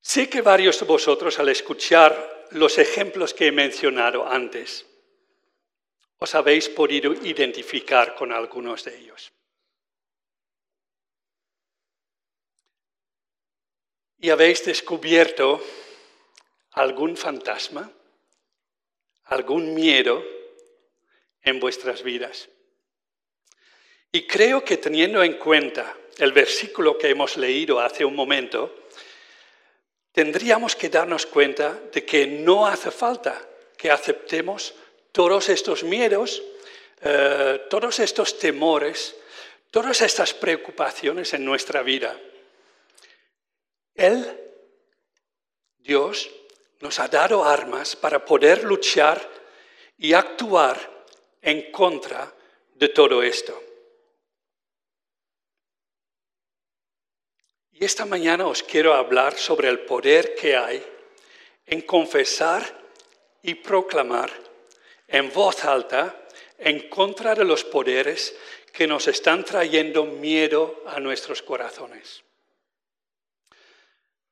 Sé 0.00 0.28
que 0.28 0.40
varios 0.42 0.80
de 0.80 0.86
vosotros 0.86 1.38
al 1.38 1.50
escuchar 1.50 2.33
los 2.50 2.78
ejemplos 2.78 3.34
que 3.34 3.48
he 3.48 3.52
mencionado 3.52 4.26
antes, 4.26 4.86
os 6.18 6.34
habéis 6.34 6.68
podido 6.68 7.12
identificar 7.12 8.14
con 8.14 8.32
algunos 8.32 8.84
de 8.84 8.98
ellos. 8.98 9.32
¿Y 14.18 14.30
habéis 14.30 14.64
descubierto 14.64 15.62
algún 16.70 17.16
fantasma, 17.16 17.90
algún 19.24 19.74
miedo 19.74 20.24
en 21.42 21.60
vuestras 21.60 22.02
vidas? 22.02 22.48
Y 24.12 24.26
creo 24.26 24.64
que 24.64 24.78
teniendo 24.78 25.22
en 25.22 25.34
cuenta 25.34 25.94
el 26.18 26.32
versículo 26.32 26.96
que 26.96 27.10
hemos 27.10 27.36
leído 27.36 27.80
hace 27.80 28.04
un 28.04 28.14
momento, 28.14 28.86
tendríamos 30.14 30.76
que 30.76 30.88
darnos 30.88 31.26
cuenta 31.26 31.76
de 31.92 32.04
que 32.06 32.24
no 32.26 32.66
hace 32.66 32.92
falta 32.92 33.34
que 33.76 33.90
aceptemos 33.90 34.72
todos 35.10 35.48
estos 35.48 35.82
miedos, 35.82 36.40
eh, 37.02 37.66
todos 37.68 37.98
estos 37.98 38.38
temores, 38.38 39.16
todas 39.72 40.00
estas 40.00 40.32
preocupaciones 40.32 41.34
en 41.34 41.44
nuestra 41.44 41.82
vida. 41.82 42.16
Él, 43.96 44.40
Dios, 45.78 46.30
nos 46.80 47.00
ha 47.00 47.08
dado 47.08 47.44
armas 47.44 47.96
para 47.96 48.24
poder 48.24 48.62
luchar 48.62 49.20
y 49.98 50.12
actuar 50.12 51.06
en 51.42 51.72
contra 51.72 52.32
de 52.74 52.88
todo 52.88 53.20
esto. 53.20 53.60
Y 57.76 57.84
esta 57.84 58.06
mañana 58.06 58.46
os 58.46 58.62
quiero 58.62 58.94
hablar 58.94 59.36
sobre 59.36 59.68
el 59.68 59.80
poder 59.80 60.36
que 60.36 60.54
hay 60.54 60.80
en 61.66 61.82
confesar 61.82 62.62
y 63.42 63.54
proclamar 63.54 64.30
en 65.08 65.32
voz 65.32 65.64
alta 65.64 66.14
en 66.56 66.88
contra 66.88 67.34
de 67.34 67.44
los 67.44 67.64
poderes 67.64 68.36
que 68.72 68.86
nos 68.86 69.08
están 69.08 69.44
trayendo 69.44 70.04
miedo 70.04 70.84
a 70.86 71.00
nuestros 71.00 71.42
corazones. 71.42 72.22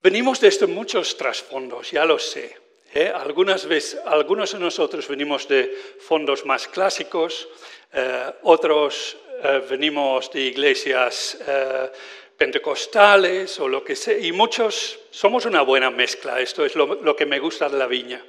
Venimos 0.01 0.41
desde 0.41 0.69
muchos 0.69 1.17
trasfondos, 1.17 1.91
ya 1.91 2.05
lo 2.05 2.21
sé. 2.21 2.57
¿eh? 2.95 3.13
Algunas 3.13 3.67
veces, 3.67 4.01
algunos 4.05 4.53
de 4.53 4.61
nosotros 4.61 5.09
venimos 5.09 5.49
de 5.49 5.77
fondos 5.99 6.45
más 6.45 6.69
clásicos, 6.69 7.49
eh, 7.93 8.35
otros 8.43 9.17
eh, 9.43 9.63
venimos 9.69 10.31
de 10.31 10.43
iglesias 10.43 11.39
pentecostales 12.43 13.61
o 13.61 13.69
lo 13.69 13.85
que 13.85 13.95
sea, 13.95 14.19
y 14.19 14.33
muchos 14.33 14.99
somos 15.13 15.45
una 15.45 15.63
buena 15.63 15.91
mezcla, 15.91 16.41
esto 16.41 16.65
es 16.65 16.75
lo, 16.75 17.15
que 17.15 17.25
me 17.25 17.39
gusta 17.39 17.69
de 17.69 17.79
la 17.79 17.87
viña. 17.87 18.21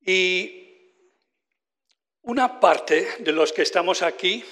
Y 0.00 0.98
una 2.22 2.58
parte 2.58 3.18
de 3.20 3.30
los 3.30 3.52
que 3.52 3.62
estamos 3.62 4.02
aquí 4.02 4.44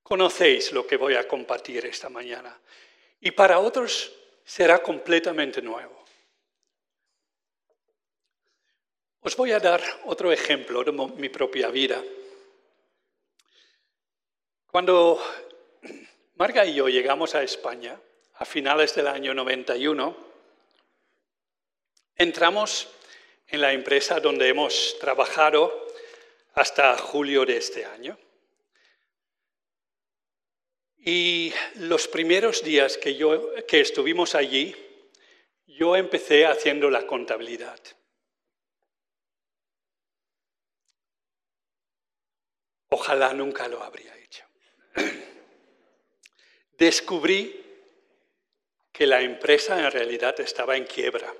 conocéis 0.00 0.70
lo 0.70 0.86
que 0.86 0.96
voy 0.96 1.16
a 1.16 1.26
compartir 1.26 1.84
esta 1.86 2.08
mañana, 2.08 2.56
y 3.20 3.32
para 3.32 3.58
otros 3.58 4.12
será 4.44 4.80
completamente 4.80 5.60
nuevo. 5.60 6.04
Os 9.22 9.34
voy 9.34 9.50
a 9.50 9.58
dar 9.58 9.82
otro 10.04 10.30
ejemplo 10.30 10.84
de 10.84 10.92
mi 10.92 11.28
propia 11.28 11.66
vida. 11.68 12.00
Cuando 14.70 15.18
Marga 16.34 16.66
y 16.66 16.74
yo 16.74 16.88
llegamos 16.88 17.34
a 17.34 17.42
España 17.42 17.98
a 18.34 18.44
finales 18.44 18.94
del 18.94 19.06
año 19.06 19.32
91, 19.32 20.14
entramos 22.16 22.86
en 23.46 23.62
la 23.62 23.72
empresa 23.72 24.20
donde 24.20 24.46
hemos 24.46 24.98
trabajado 25.00 25.88
hasta 26.52 26.98
julio 26.98 27.46
de 27.46 27.56
este 27.56 27.86
año. 27.86 28.18
Y 30.98 31.50
los 31.76 32.06
primeros 32.06 32.62
días 32.62 32.98
que, 32.98 33.16
yo, 33.16 33.54
que 33.66 33.80
estuvimos 33.80 34.34
allí, 34.34 34.76
yo 35.66 35.96
empecé 35.96 36.44
haciendo 36.44 36.90
la 36.90 37.06
contabilidad. 37.06 37.80
Ojalá 42.90 43.32
nunca 43.32 43.66
lo 43.66 43.82
habría. 43.82 44.17
Descubrí 46.72 47.64
que 48.92 49.06
la 49.06 49.20
empresa 49.20 49.78
en 49.78 49.90
realidad 49.90 50.38
estaba 50.40 50.76
en 50.76 50.84
quiebra. 50.84 51.32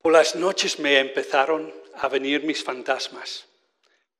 Por 0.00 0.12
las 0.12 0.34
noches 0.34 0.78
me 0.78 0.98
empezaron 0.98 1.74
a 1.94 2.08
venir 2.08 2.44
mis 2.44 2.62
fantasmas. 2.62 3.46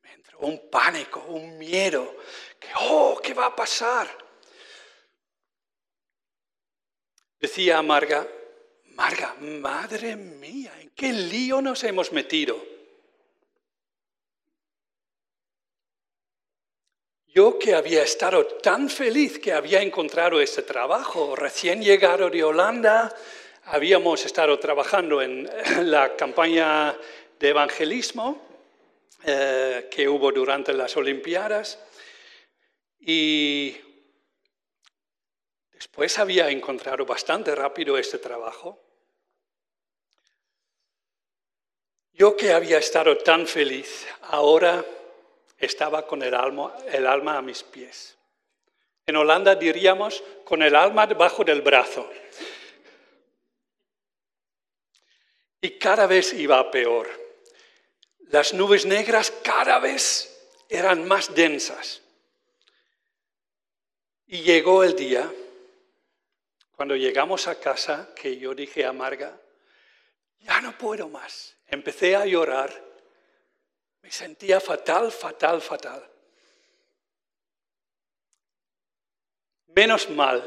Me 0.02 0.12
entró 0.12 0.40
un 0.40 0.68
pánico, 0.70 1.20
un 1.20 1.56
miedo, 1.56 2.16
que, 2.58 2.68
oh, 2.80 3.20
¿qué 3.22 3.34
va 3.34 3.46
a 3.46 3.56
pasar? 3.56 4.08
Decía 7.38 7.80
Marga, 7.82 8.26
Marga, 8.94 9.34
madre 9.34 10.16
mía, 10.16 10.72
¿en 10.80 10.90
qué 10.90 11.12
lío 11.12 11.62
nos 11.62 11.84
hemos 11.84 12.10
metido? 12.10 12.77
Yo 17.38 17.56
que 17.56 17.72
había 17.72 18.02
estado 18.02 18.44
tan 18.44 18.90
feliz 18.90 19.38
que 19.38 19.52
había 19.52 19.80
encontrado 19.80 20.40
este 20.40 20.62
trabajo, 20.62 21.36
recién 21.36 21.80
llegado 21.80 22.28
de 22.30 22.42
Holanda, 22.42 23.14
habíamos 23.66 24.26
estado 24.26 24.58
trabajando 24.58 25.22
en 25.22 25.48
la 25.88 26.16
campaña 26.16 26.98
de 27.38 27.48
evangelismo 27.48 28.44
eh, 29.22 29.88
que 29.88 30.08
hubo 30.08 30.32
durante 30.32 30.72
las 30.72 30.96
Olimpiadas 30.96 31.78
Y 32.98 33.76
después 35.74 36.18
había 36.18 36.50
encontrado 36.50 37.06
bastante 37.06 37.54
rápido 37.54 37.96
este 37.96 38.18
trabajo. 38.18 38.82
Yo 42.14 42.36
que 42.36 42.52
había 42.52 42.78
estado 42.78 43.16
tan 43.18 43.46
feliz, 43.46 44.08
ahora 44.22 44.84
estaba 45.58 46.06
con 46.06 46.22
el 46.22 46.34
alma, 46.34 47.36
a 47.36 47.42
mis 47.42 47.62
pies. 47.62 48.16
En 49.06 49.16
Holanda 49.16 49.54
diríamos 49.54 50.22
con 50.44 50.62
el 50.62 50.76
alma 50.76 51.06
debajo 51.06 51.44
del 51.44 51.62
brazo. 51.62 52.08
Y 55.60 55.70
cada 55.78 56.06
vez 56.06 56.32
iba 56.34 56.70
peor. 56.70 57.08
Las 58.30 58.54
nubes 58.54 58.86
negras 58.86 59.32
cada 59.42 59.78
vez 59.78 60.52
eran 60.68 61.08
más 61.08 61.34
densas. 61.34 62.02
Y 64.26 64.42
llegó 64.42 64.84
el 64.84 64.94
día, 64.94 65.32
cuando 66.76 66.94
llegamos 66.94 67.48
a 67.48 67.58
casa, 67.58 68.10
que 68.14 68.36
yo 68.36 68.54
dije 68.54 68.84
a 68.84 68.92
Marga, 68.92 69.40
ya 70.40 70.60
no 70.60 70.76
puedo 70.76 71.08
más. 71.08 71.56
Empecé 71.66 72.14
a 72.14 72.26
llorar. 72.26 72.87
Me 74.08 74.12
sentía 74.12 74.58
fatal, 74.58 75.12
fatal, 75.12 75.60
fatal. 75.60 76.02
Menos 79.66 80.08
mal, 80.08 80.42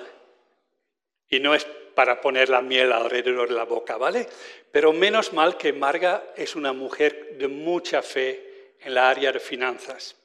y 1.29 1.39
no 1.39 1.53
es 1.53 1.63
para 1.93 2.19
poner 2.19 2.49
la 2.49 2.63
miel 2.63 2.91
alrededor 2.91 3.49
de 3.49 3.53
la 3.53 3.65
boca, 3.65 3.97
¿vale? 3.97 4.27
Pero 4.71 4.93
menos 4.93 5.31
mal 5.33 5.57
que 5.57 5.73
Marga 5.73 6.33
es 6.35 6.55
una 6.55 6.73
mujer 6.73 7.37
de 7.37 7.47
mucha 7.47 8.01
fe 8.01 8.77
en 8.79 8.95
la 8.95 9.11
área 9.11 9.31
de 9.31 9.39
finanzas. 9.39 10.15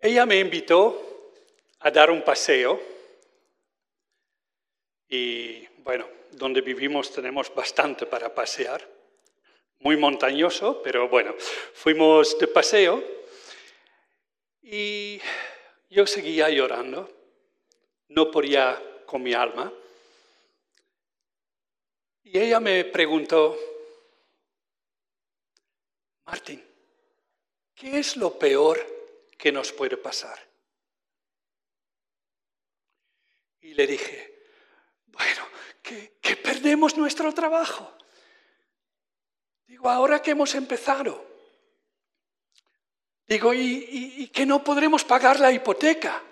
Ella 0.00 0.26
me 0.26 0.40
invitó 0.40 1.30
a 1.78 1.92
dar 1.92 2.10
un 2.10 2.22
paseo 2.22 2.82
y 5.08 5.64
bueno, 5.84 6.08
donde 6.32 6.60
vivimos 6.60 7.12
tenemos 7.12 7.54
bastante 7.54 8.04
para 8.04 8.34
pasear, 8.34 8.95
muy 9.80 9.96
montañoso, 9.96 10.82
pero 10.82 11.08
bueno, 11.08 11.34
fuimos 11.74 12.38
de 12.38 12.48
paseo 12.48 13.02
y 14.62 15.20
yo 15.90 16.06
seguía 16.06 16.48
llorando, 16.50 17.10
no 18.08 18.30
podía 18.30 18.82
con 19.06 19.22
mi 19.22 19.32
alma. 19.32 19.72
Y 22.24 22.38
ella 22.38 22.58
me 22.58 22.84
preguntó, 22.84 23.56
Martín, 26.26 26.64
¿qué 27.74 27.98
es 28.00 28.16
lo 28.16 28.36
peor 28.36 28.84
que 29.38 29.52
nos 29.52 29.72
puede 29.72 29.96
pasar? 29.96 30.38
Y 33.60 33.74
le 33.74 33.86
dije, 33.86 34.48
bueno, 35.06 35.42
que, 35.82 36.36
perdemos 36.36 36.96
nuestro 36.96 37.32
trabajo. 37.32 37.92
Digo, 39.66 39.88
ahora 39.88 40.22
que 40.22 40.32
hemos 40.32 40.54
empezado. 40.54 41.24
Digo, 43.26 43.52
y 43.52 44.28
que 44.28 44.46
no 44.46 44.62
podremos 44.62 45.04
pagar 45.04 45.40
la 45.40 45.50
hipoteca. 45.52 46.22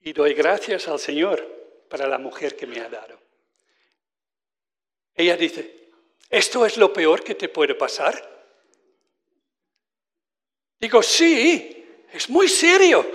Y 0.00 0.12
doy 0.12 0.34
gracias 0.34 0.86
al 0.86 1.00
Señor 1.00 1.44
para 1.88 2.06
la 2.06 2.18
mujer 2.18 2.56
que 2.56 2.66
me 2.66 2.80
ha 2.80 2.88
dado. 2.88 3.18
Ella 5.14 5.36
dice, 5.36 5.88
¿esto 6.28 6.66
es 6.66 6.76
lo 6.76 6.92
peor 6.92 7.24
que 7.24 7.34
te 7.34 7.48
puede 7.48 7.74
pasar? 7.74 8.36
Digo, 10.78 11.02
sí, 11.02 12.04
es 12.12 12.28
muy 12.28 12.48
serio. 12.48 13.10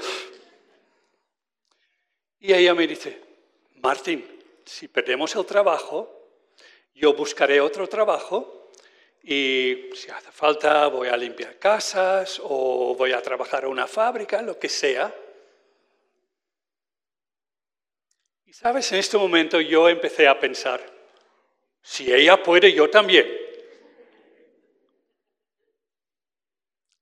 Y 2.39 2.53
ella 2.53 2.73
me 2.73 2.87
dice, 2.87 3.21
Martín, 3.75 4.40
si 4.71 4.87
perdemos 4.87 5.35
el 5.35 5.45
trabajo, 5.45 6.09
yo 6.95 7.13
buscaré 7.13 7.59
otro 7.59 7.89
trabajo 7.89 8.71
y 9.21 9.89
si 9.93 10.09
hace 10.09 10.31
falta 10.31 10.87
voy 10.87 11.09
a 11.09 11.17
limpiar 11.17 11.59
casas 11.59 12.39
o 12.41 12.95
voy 12.95 13.11
a 13.11 13.21
trabajar 13.21 13.65
en 13.65 13.71
una 13.71 13.85
fábrica, 13.85 14.41
lo 14.41 14.57
que 14.57 14.69
sea. 14.69 15.13
Y 18.45 18.53
sabes, 18.53 18.89
en 18.93 18.99
este 18.99 19.17
momento 19.17 19.59
yo 19.59 19.89
empecé 19.89 20.25
a 20.25 20.39
pensar, 20.39 20.81
si 21.81 22.11
ella 22.11 22.41
puede, 22.41 22.71
yo 22.71 22.89
también. 22.89 23.27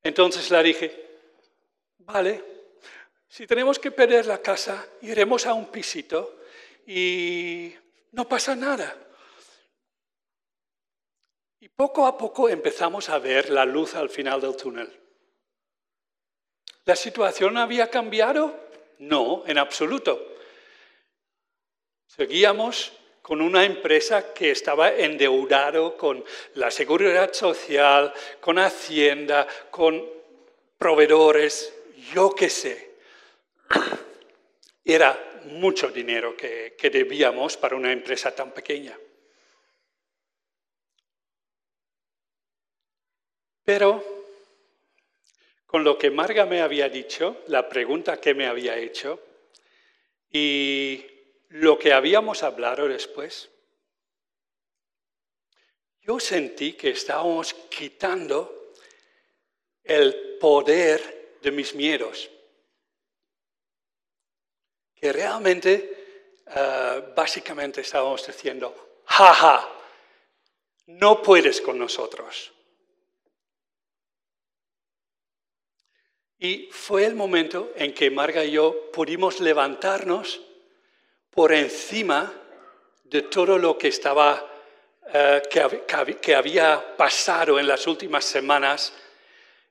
Entonces 0.02 0.50
la 0.50 0.64
dije, 0.64 1.20
vale, 2.00 2.44
si 3.28 3.46
tenemos 3.46 3.78
que 3.78 3.92
perder 3.92 4.26
la 4.26 4.42
casa, 4.42 4.88
iremos 5.02 5.46
a 5.46 5.54
un 5.54 5.68
pisito 5.68 6.39
y 6.92 7.76
no 8.14 8.28
pasa 8.28 8.56
nada. 8.56 8.98
Y 11.60 11.70
poco 11.70 12.08
a 12.08 12.18
poco 12.18 12.50
empezamos 12.50 13.10
a 13.10 13.20
ver 13.20 13.52
la 13.52 13.64
luz 13.64 13.94
al 13.94 14.10
final 14.10 14.42
del 14.42 14.58
túnel. 14.58 14.92
¿La 16.86 16.96
situación 16.96 17.58
había 17.58 17.92
cambiado? 17.92 18.60
No, 18.98 19.44
en 19.46 19.60
absoluto. 19.60 20.36
Seguíamos 22.08 22.92
con 23.22 23.42
una 23.42 23.66
empresa 23.66 24.34
que 24.34 24.50
estaba 24.50 24.92
endeudado 24.92 25.96
con 25.96 26.26
la 26.56 26.72
seguridad 26.72 27.32
social, 27.34 28.12
con 28.40 28.58
Hacienda, 28.58 29.48
con 29.70 30.04
proveedores, 30.80 31.72
yo 32.16 32.34
qué 32.34 32.50
sé. 32.50 32.96
Era 34.84 35.29
mucho 35.46 35.90
dinero 35.90 36.36
que, 36.36 36.76
que 36.78 36.90
debíamos 36.90 37.58
para 37.58 37.76
una 37.76 37.92
empresa 37.92 38.34
tan 38.36 38.52
pequeña. 38.52 38.98
Pero 43.64 44.04
con 45.66 45.84
lo 45.84 46.00
que 46.00 46.10
Marga 46.10 46.46
me 46.46 46.62
había 46.62 46.90
dicho, 46.90 47.44
la 47.46 47.70
pregunta 47.70 48.20
que 48.20 48.34
me 48.34 48.48
había 48.48 48.76
hecho, 48.76 49.22
y 50.32 51.06
lo 51.50 51.78
que 51.78 51.94
habíamos 51.94 52.42
hablado 52.42 52.88
después, 52.88 53.50
yo 56.02 56.20
sentí 56.20 56.74
que 56.74 56.90
estábamos 56.90 57.54
quitando 57.54 58.74
el 59.84 60.38
poder 60.40 61.38
de 61.42 61.52
mis 61.52 61.76
miedos. 61.76 62.32
Que 65.00 65.14
realmente, 65.14 66.44
eh, 66.48 67.04
básicamente 67.16 67.82
estábamos 67.82 68.26
diciendo, 68.26 69.02
jaja, 69.06 69.68
no 70.88 71.22
puedes 71.22 71.62
con 71.62 71.78
nosotros. 71.78 72.52
Y 76.40 76.70
fue 76.72 77.06
el 77.06 77.16
momento 77.16 77.74
en 77.76 77.94
que 77.94 78.10
Marga 78.10 78.46
y 78.46 78.52
yo 78.52 78.90
pudimos 78.92 79.42
levantarnos 79.42 80.40
por 81.30 81.54
encima 81.54 82.34
de 83.04 83.24
todo 83.24 83.58
lo 83.58 83.78
que 83.78 83.90
estaba, 83.90 84.50
eh, 85.14 85.42
que, 86.22 86.36
había 86.36 86.96
pasado 86.96 87.60
en 87.60 87.68
las 87.68 87.86
últimas 87.88 88.24
semanas 88.24 88.94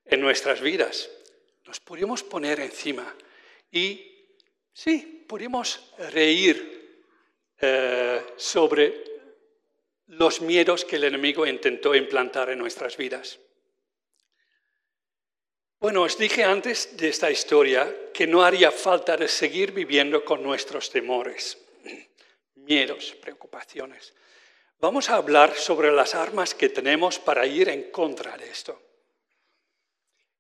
en 0.05 0.21
nuestras 0.21 0.61
vidas. 0.61 1.09
Nos 1.65 1.81
pudimos 1.81 2.23
poner 2.23 2.61
encima 2.61 3.15
y 3.73 4.27
sí, 4.73 5.18
pudimos 5.29 5.93
reír 6.11 7.05
eh, 7.61 8.23
sobre 8.37 9.05
los 10.07 10.41
miedos 10.41 10.85
que 10.87 10.97
el 10.97 11.05
enemigo 11.05 11.47
intentó 11.47 11.95
implantar 11.95 12.49
en 12.49 12.59
nuestras 12.59 12.97
vidas. 12.97 13.39
Bueno, 15.79 16.03
os 16.03 16.19
dije 16.19 16.43
antes 16.43 16.97
de 16.97 17.09
esta 17.09 17.31
historia 17.31 18.11
que 18.13 18.27
no 18.27 18.43
haría 18.43 18.73
falta 18.73 19.17
de 19.17 19.29
seguir 19.29 19.71
viviendo 19.73 20.25
con 20.25 20.43
nuestros 20.43 20.91
temores, 20.91 21.59
miedos, 22.57 23.15
preocupaciones. 23.21 24.15
Vamos 24.81 25.11
a 25.11 25.17
hablar 25.17 25.55
sobre 25.55 25.93
las 25.93 26.15
armas 26.15 26.55
que 26.55 26.71
tenemos 26.71 27.19
para 27.19 27.47
ir 27.47 27.69
en 27.69 27.91
contra 27.91 28.37
de 28.37 28.49
esto. 28.51 28.81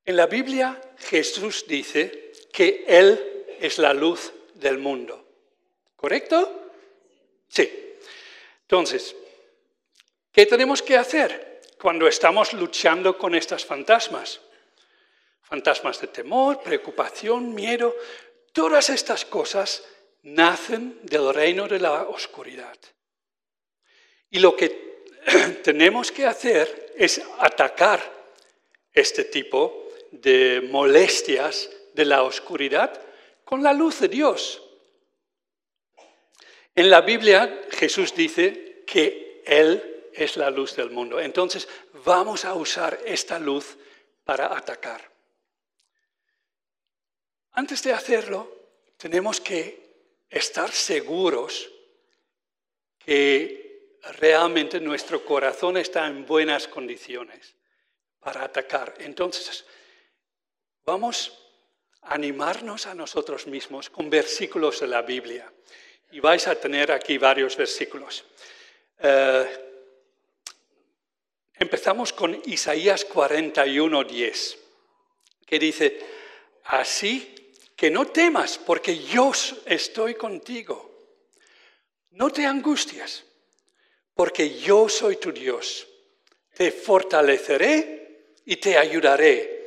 En 0.04 0.16
la 0.16 0.26
Biblia 0.26 0.80
Jesús 0.96 1.66
dice 1.68 2.32
que 2.52 2.84
Él 2.88 3.44
es 3.60 3.78
la 3.78 3.92
luz 3.92 4.32
del 4.58 4.78
mundo. 4.78 5.24
¿Correcto? 5.96 6.70
Sí. 7.48 7.96
Entonces, 8.62 9.16
¿qué 10.32 10.46
tenemos 10.46 10.82
que 10.82 10.96
hacer 10.96 11.62
cuando 11.80 12.06
estamos 12.06 12.52
luchando 12.52 13.16
con 13.16 13.34
estas 13.34 13.64
fantasmas? 13.64 14.40
fantasmas 15.48 15.98
de 16.00 16.08
temor, 16.08 16.60
preocupación, 16.62 17.54
miedo, 17.54 17.96
todas 18.52 18.90
estas 18.90 19.24
cosas 19.24 19.82
nacen 20.22 20.98
del 21.04 21.32
reino 21.32 21.66
de 21.66 21.78
la 21.78 22.02
oscuridad. 22.02 22.76
Y 24.30 24.40
lo 24.40 24.54
que 24.54 25.06
tenemos 25.64 26.12
que 26.12 26.26
hacer 26.26 26.92
es 26.96 27.22
atacar 27.38 28.00
este 28.92 29.24
tipo 29.24 29.88
de 30.10 30.60
molestias 30.70 31.70
de 31.94 32.04
la 32.04 32.22
oscuridad 32.22 33.00
con 33.48 33.62
la 33.62 33.72
luz 33.72 34.00
de 34.00 34.08
Dios. 34.08 34.62
En 36.74 36.90
la 36.90 37.00
Biblia 37.00 37.62
Jesús 37.70 38.14
dice 38.14 38.84
que 38.86 39.42
Él 39.46 40.10
es 40.12 40.36
la 40.36 40.50
luz 40.50 40.76
del 40.76 40.90
mundo. 40.90 41.18
Entonces 41.18 41.66
vamos 42.04 42.44
a 42.44 42.52
usar 42.52 43.00
esta 43.06 43.38
luz 43.38 43.78
para 44.22 44.54
atacar. 44.54 45.10
Antes 47.52 47.82
de 47.84 47.94
hacerlo, 47.94 48.54
tenemos 48.98 49.40
que 49.40 49.94
estar 50.28 50.70
seguros 50.70 51.70
que 52.98 53.96
realmente 54.20 54.78
nuestro 54.78 55.24
corazón 55.24 55.78
está 55.78 56.06
en 56.06 56.26
buenas 56.26 56.68
condiciones 56.68 57.54
para 58.20 58.44
atacar. 58.44 58.92
Entonces, 58.98 59.64
vamos 60.84 61.47
animarnos 62.02 62.86
a 62.86 62.94
nosotros 62.94 63.46
mismos 63.46 63.90
con 63.90 64.08
versículos 64.08 64.80
de 64.80 64.86
la 64.86 65.02
Biblia. 65.02 65.52
Y 66.10 66.20
vais 66.20 66.46
a 66.46 66.54
tener 66.54 66.90
aquí 66.90 67.18
varios 67.18 67.56
versículos. 67.56 68.24
Eh, 68.98 69.46
empezamos 71.54 72.12
con 72.12 72.40
Isaías 72.46 73.04
41, 73.04 74.04
10, 74.04 74.58
que 75.46 75.58
dice, 75.58 75.98
así 76.64 77.52
que 77.76 77.90
no 77.90 78.06
temas, 78.06 78.58
porque 78.58 78.98
yo 78.98 79.32
estoy 79.66 80.14
contigo. 80.14 80.88
No 82.12 82.30
te 82.30 82.44
angusties, 82.46 83.24
porque 84.14 84.58
yo 84.58 84.88
soy 84.88 85.16
tu 85.16 85.30
Dios. 85.30 85.86
Te 86.54 86.72
fortaleceré 86.72 88.34
y 88.44 88.56
te 88.56 88.76
ayudaré. 88.76 89.57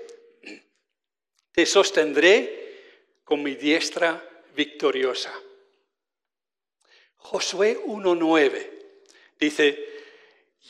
Te 1.51 1.65
sostendré 1.65 3.19
con 3.23 3.43
mi 3.43 3.55
diestra 3.55 4.21
victoriosa. 4.55 5.33
Josué 7.17 7.79
1.9 7.85 8.69
dice, 9.39 9.91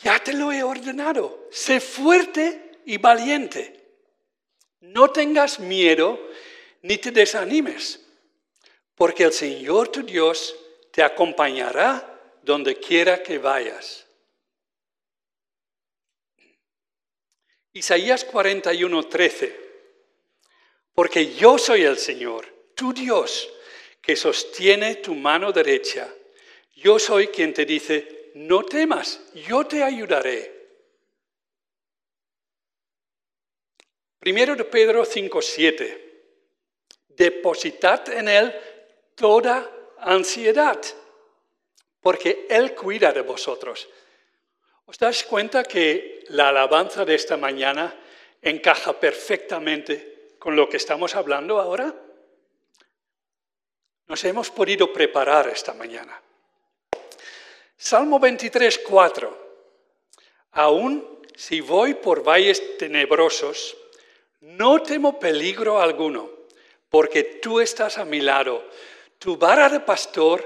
ya 0.04 0.24
te 0.24 0.34
lo 0.34 0.52
he 0.52 0.64
ordenado, 0.64 1.48
sé 1.52 1.80
fuerte 1.80 2.80
y 2.86 2.98
valiente. 2.98 3.80
No 4.82 5.12
tengas 5.12 5.60
miedo 5.60 6.20
ni 6.82 6.98
te 6.98 7.12
desanimes, 7.12 8.00
porque 8.96 9.24
el 9.24 9.34
Señor 9.34 9.90
tu 9.90 10.02
Dios 10.04 10.56
te 10.92 11.04
acompañará 11.04 12.40
donde 12.42 12.76
quiera 12.76 13.22
que 13.22 13.38
vayas. 13.38 14.08
Isaías 17.74 18.26
41, 18.26 19.04
13. 19.04 19.71
Porque 20.94 21.34
yo 21.34 21.58
soy 21.58 21.84
el 21.84 21.98
Señor, 21.98 22.46
tu 22.76 22.94
Dios, 22.94 23.50
que 24.02 24.16
sostiene 24.16 24.96
tu 24.96 25.16
mano 25.16 25.52
derecha. 25.52 26.08
Yo 26.76 27.00
soy 27.00 27.28
quien 27.28 27.54
te 27.54 27.66
dice, 27.66 28.32
no 28.36 28.64
temas, 28.64 29.22
yo 29.34 29.66
te 29.66 29.84
ayudaré. 29.84 30.60
Primero 34.20 34.56
de 34.56 34.66
Pedro 34.66 35.06
5, 35.06 35.42
7 35.42 36.12
depositad 37.22 38.10
en 38.10 38.28
Él 38.28 38.56
toda 39.16 39.70
ansiedad, 40.00 40.80
porque 42.00 42.48
Él 42.50 42.74
cuida 42.74 43.12
de 43.12 43.22
vosotros. 43.22 43.88
¿Os 44.86 44.98
dais 44.98 45.24
cuenta 45.24 45.64
que 45.64 46.26
la 46.30 46.50
alabanza 46.50 47.06
de 47.06 47.16
esta 47.16 47.38
mañana 47.38 47.96
encaja 48.42 49.00
perfectamente 49.00 50.11
con 50.42 50.56
lo 50.56 50.68
que 50.68 50.78
estamos 50.78 51.14
hablando 51.14 51.60
ahora? 51.60 51.94
Nos 54.08 54.24
hemos 54.24 54.50
podido 54.50 54.92
preparar 54.92 55.48
esta 55.48 55.72
mañana. 55.76 56.20
Salmo 57.78 58.20
23, 58.20 58.80
4. 58.80 59.38
Aún 60.54 61.22
si 61.36 61.62
voy 61.62 61.94
por 61.94 62.24
valles 62.24 62.76
tenebrosos, 62.80 63.78
no 64.40 64.82
temo 64.82 65.20
peligro 65.20 65.80
alguno 65.80 66.32
porque 66.90 67.24
tú 67.24 67.60
estás 67.60 68.00
a 68.00 68.06
mi 68.06 68.20
lado. 68.20 68.68
Tu 69.20 69.38
vara 69.38 69.70
de 69.70 69.82
pastor 69.82 70.44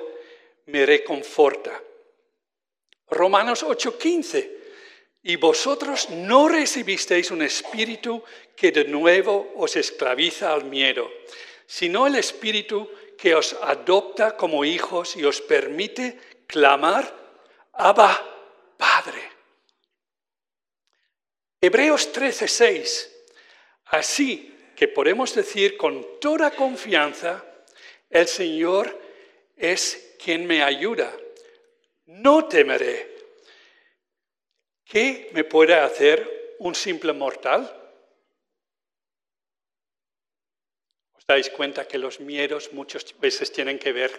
me 0.66 0.86
reconforta. 0.86 1.82
Romanos 3.08 3.64
8:15. 3.64 4.55
Y 5.28 5.38
vosotros 5.38 6.12
no 6.12 6.48
recibisteis 6.48 7.32
un 7.32 7.42
espíritu 7.42 8.24
que 8.56 8.72
de 8.72 8.86
nuevo 8.86 9.54
os 9.56 9.76
esclaviza 9.76 10.54
al 10.54 10.66
miedo, 10.66 11.12
sino 11.66 12.06
el 12.06 12.14
espíritu 12.14 12.88
que 13.18 13.34
os 13.34 13.54
adopta 13.64 14.38
como 14.38 14.64
hijos 14.64 15.16
y 15.16 15.26
os 15.26 15.42
permite 15.42 16.20
clamar, 16.46 17.12
Abba, 17.74 18.22
Padre. 18.78 19.32
Hebreos 21.60 22.14
13:6. 22.14 23.10
Así 23.86 24.56
que 24.76 24.88
podemos 24.88 25.34
decir 25.34 25.76
con 25.76 26.20
toda 26.20 26.52
confianza, 26.52 27.44
el 28.12 28.28
Señor 28.28 29.02
es 29.58 30.18
quien 30.24 30.46
me 30.46 30.62
ayuda. 30.62 31.12
No 32.06 32.48
temeré. 32.48 33.15
¿Qué 34.86 35.30
me 35.34 35.44
puede 35.44 35.74
hacer 35.74 36.56
un 36.60 36.76
simple 36.76 37.12
mortal? 37.12 37.66
¿Os 41.14 41.26
dais 41.26 41.50
cuenta 41.50 41.88
que 41.88 41.98
los 41.98 42.20
miedos 42.20 42.72
muchas 42.72 43.18
veces 43.20 43.52
tienen 43.52 43.80
que 43.80 43.92
ver 43.92 44.12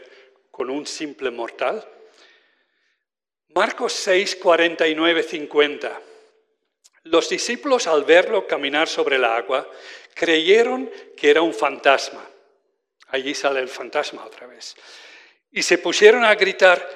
con 0.50 0.68
un 0.70 0.86
simple 0.86 1.30
mortal? 1.30 1.86
Marcos 3.54 3.92
6, 3.92 4.36
49, 4.36 5.22
50. 5.22 6.00
Los 7.04 7.28
discípulos 7.28 7.86
al 7.86 8.02
verlo 8.04 8.46
caminar 8.46 8.88
sobre 8.88 9.16
el 9.16 9.24
agua 9.24 9.70
creyeron 10.14 10.90
que 11.16 11.30
era 11.30 11.42
un 11.42 11.54
fantasma. 11.54 12.28
Allí 13.08 13.34
sale 13.34 13.60
el 13.60 13.68
fantasma 13.68 14.26
otra 14.26 14.48
vez. 14.48 14.74
Y 15.52 15.62
se 15.62 15.78
pusieron 15.78 16.24
a 16.24 16.34
gritar 16.34 16.86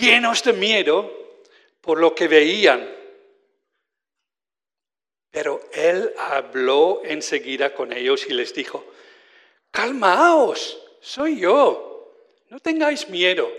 llenos 0.00 0.42
de 0.42 0.52
miedo 0.54 1.38
por 1.80 2.00
lo 2.00 2.14
que 2.14 2.26
veían. 2.26 3.01
Pero 5.32 5.60
él 5.72 6.14
habló 6.18 7.00
enseguida 7.04 7.74
con 7.74 7.92
ellos 7.92 8.26
y 8.28 8.34
les 8.34 8.54
dijo, 8.54 8.84
calmaos, 9.70 10.78
soy 11.00 11.40
yo, 11.40 12.14
no 12.50 12.60
tengáis 12.60 13.08
miedo. 13.08 13.50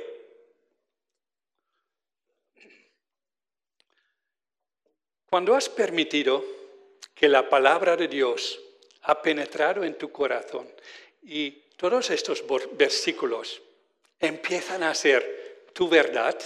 Cuando 5.26 5.56
has 5.56 5.68
permitido 5.68 6.46
que 7.16 7.28
la 7.28 7.50
palabra 7.50 7.98
de 7.98 8.08
Dios 8.08 8.62
ha 9.02 9.20
penetrado 9.20 9.84
en 9.84 9.98
tu 9.98 10.12
corazón 10.12 10.72
y 11.24 11.50
todos 11.76 12.12
estos 12.12 12.44
versículos 12.74 13.64
empiezan 14.20 14.84
a 14.84 14.94
ser 14.94 15.70
tu 15.74 15.90
verdad, 15.90 16.40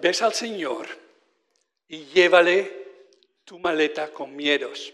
ves 0.00 0.22
al, 0.22 0.34
Señor 0.34 0.86
y 1.88 2.04
llévale 2.06 2.86
tu 3.44 3.58
maleta 3.58 4.12
con 4.12 4.34
miedos. 4.36 4.92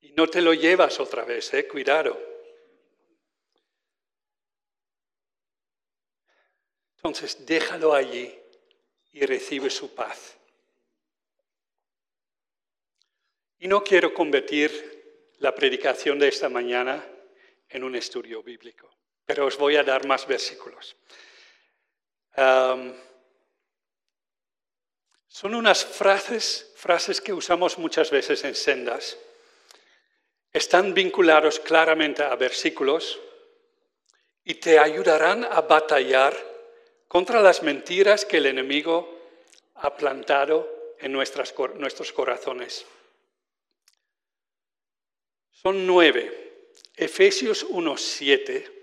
Y 0.00 0.12
no 0.12 0.26
te 0.26 0.40
lo 0.40 0.54
llevas 0.54 1.00
otra 1.00 1.24
vez, 1.24 1.52
eh, 1.54 1.66
cuidado. 1.66 2.32
Entonces 6.96 7.44
déjalo 7.44 7.94
allí 7.94 8.32
y 9.12 9.26
recibe 9.26 9.68
su 9.68 9.92
paz. 9.94 10.38
Y 13.58 13.66
no 13.66 13.82
quiero 13.82 14.14
convertir 14.14 15.34
la 15.38 15.54
predicación 15.54 16.18
de 16.18 16.28
esta 16.28 16.48
mañana 16.48 17.04
en 17.68 17.82
un 17.82 17.96
estudio 17.96 18.42
bíblico, 18.42 18.88
pero 19.26 19.46
os 19.46 19.56
voy 19.56 19.76
a 19.76 19.84
dar 19.84 20.06
más 20.06 20.26
versículos. 20.26 20.96
son 25.28 25.54
unas 25.54 25.84
frases, 25.84 26.72
frases 26.76 27.20
que 27.20 27.32
usamos 27.32 27.78
muchas 27.78 28.10
veces 28.10 28.44
en 28.44 28.54
sendas. 28.54 29.18
Están 30.52 30.92
vinculados 30.92 31.60
claramente 31.60 32.22
a 32.22 32.34
versículos 32.36 33.18
y 34.44 34.54
te 34.54 34.78
ayudarán 34.78 35.44
a 35.44 35.62
batallar 35.62 36.36
contra 37.08 37.40
las 37.40 37.62
mentiras 37.62 38.24
que 38.24 38.38
el 38.38 38.46
enemigo 38.46 39.18
ha 39.76 39.96
plantado 39.96 40.94
en 40.98 41.12
nuestros 41.12 42.12
corazones. 42.12 42.86
Son 45.50 45.86
nueve. 45.86 46.70
Efesios 46.96 47.66
1.7, 47.68 48.81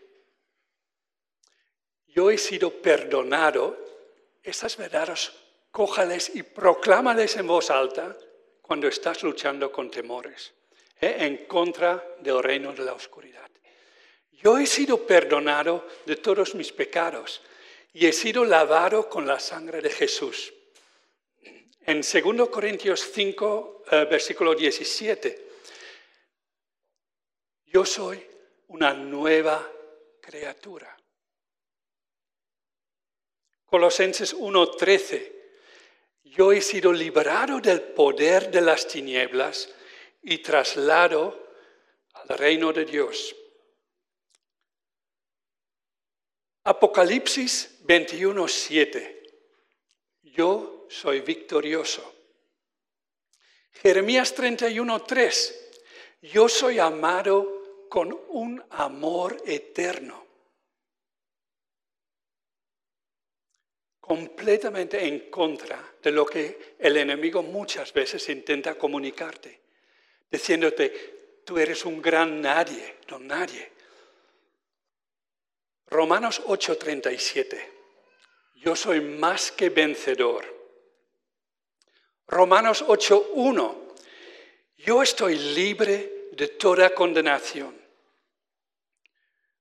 yo 2.13 2.31
he 2.31 2.37
sido 2.37 2.71
perdonado, 2.81 3.77
estas 4.43 4.77
verdades 4.77 5.31
cójales 5.71 6.31
y 6.35 6.43
proclámales 6.43 7.35
en 7.37 7.47
voz 7.47 7.69
alta 7.69 8.17
cuando 8.61 8.87
estás 8.87 9.23
luchando 9.23 9.71
con 9.71 9.89
temores, 9.89 10.53
¿eh? 11.01 11.15
en 11.19 11.45
contra 11.45 12.15
del 12.19 12.41
reino 12.41 12.73
de 12.73 12.83
la 12.83 12.93
oscuridad. 12.93 13.49
Yo 14.31 14.57
he 14.57 14.65
sido 14.65 15.05
perdonado 15.05 15.85
de 16.05 16.15
todos 16.15 16.55
mis 16.55 16.71
pecados 16.71 17.41
y 17.93 18.05
he 18.05 18.13
sido 18.13 18.45
lavado 18.45 19.09
con 19.09 19.27
la 19.27 19.39
sangre 19.39 19.81
de 19.81 19.89
Jesús. 19.89 20.53
En 21.81 22.01
2 22.01 22.49
Corintios 22.49 23.11
5, 23.11 23.83
eh, 23.91 24.07
versículo 24.09 24.53
17, 24.53 25.47
yo 27.65 27.85
soy 27.85 28.23
una 28.67 28.93
nueva 28.93 29.67
criatura. 30.21 30.98
Colosenses 33.69 34.33
1:13, 34.33 35.31
yo 36.23 36.51
he 36.51 36.61
sido 36.61 36.91
liberado 36.91 37.59
del 37.59 37.81
poder 37.81 38.49
de 38.49 38.61
las 38.61 38.87
tinieblas 38.87 39.69
y 40.23 40.39
traslado 40.39 41.53
al 42.13 42.37
reino 42.37 42.73
de 42.73 42.85
Dios. 42.85 43.35
Apocalipsis 46.63 47.79
21:7, 47.85 49.23
yo 50.23 50.87
soy 50.89 51.21
victorioso. 51.21 52.15
Jeremías 53.71 54.35
31:3, 54.35 55.55
yo 56.21 56.49
soy 56.49 56.79
amado 56.79 57.87
con 57.89 58.19
un 58.29 58.63
amor 58.71 59.37
eterno. 59.45 60.28
Completamente 64.09 65.05
en 65.05 65.29
contra 65.29 65.93
de 66.01 66.09
lo 66.11 66.25
que 66.25 66.73
el 66.79 66.97
enemigo 66.97 67.43
muchas 67.43 67.93
veces 67.93 68.27
intenta 68.29 68.73
comunicarte, 68.73 69.59
diciéndote, 70.31 71.41
tú 71.45 71.59
eres 71.59 71.85
un 71.85 72.01
gran 72.01 72.41
nadie, 72.41 72.95
no 73.07 73.19
nadie. 73.19 73.71
Romanos 75.85 76.41
8:37, 76.47 77.61
yo 78.55 78.75
soy 78.75 78.99
más 78.99 79.51
que 79.51 79.69
vencedor. 79.69 80.43
Romanos 82.25 82.83
8:1, 82.87 83.93
yo 84.77 85.03
estoy 85.03 85.37
libre 85.37 86.29
de 86.31 86.47
toda 86.47 86.95
condenación. 86.95 87.79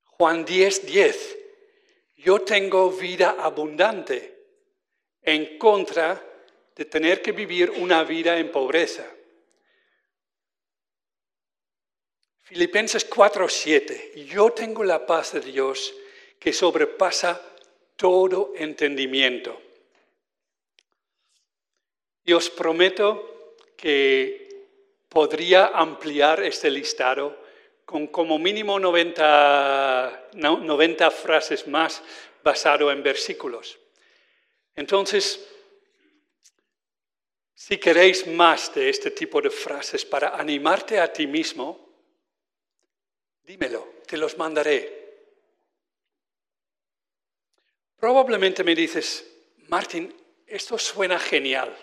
Juan 0.05 0.47
10:10, 0.47 1.37
yo 2.17 2.41
tengo 2.41 2.91
vida 2.91 3.37
abundante 3.39 4.38
en 5.23 5.59
contra 5.59 6.23
de 6.75 6.85
tener 6.85 7.21
que 7.21 7.33
vivir 7.33 7.71
una 7.71 8.05
vida 8.05 8.39
en 8.39 8.51
pobreza. 8.51 9.05
Filipenses 12.43 13.05
4:7. 13.05 14.25
Yo 14.27 14.53
tengo 14.53 14.83
la 14.83 15.05
paz 15.05 15.33
de 15.33 15.41
Dios 15.41 15.95
que 16.39 16.53
sobrepasa 16.53 17.43
todo 17.97 18.53
entendimiento. 18.57 19.61
Y 22.25 22.33
os 22.33 22.49
prometo 22.49 23.57
que 23.77 24.67
podría 25.09 25.69
ampliar 25.69 26.43
este 26.43 26.71
listado 26.71 27.37
con 27.85 28.07
como 28.09 28.39
mínimo 28.39 28.79
90, 28.79 30.29
90 30.35 31.11
frases 31.11 31.67
más 31.67 32.03
basado 32.43 32.93
en 32.93 33.03
versículos. 33.03 33.79
Entonces, 34.79 35.45
si 37.53 37.79
queréis 37.79 38.29
más 38.29 38.73
de 38.73 38.89
este 38.89 39.11
tipo 39.11 39.43
de 39.43 39.51
frases 39.51 40.05
para 40.05 40.37
animarte 40.37 41.01
a 41.01 41.13
ti 41.13 41.27
mismo, 41.27 41.97
dímelo, 43.43 43.95
te 44.07 44.17
los 44.17 44.39
mandaré. 44.39 45.35
Probablemente 47.97 48.63
me 48.63 48.77
dices, 48.77 49.27
Martín, 49.67 50.15
esto 50.47 50.79
suena 50.79 51.19
genial, 51.19 51.77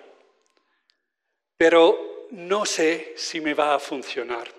pero 1.58 2.30
no 2.32 2.66
sé 2.66 3.14
si 3.18 3.41
me 3.41 3.54
va 3.54 3.76
a 3.76 3.80
funcionar. 3.80 4.50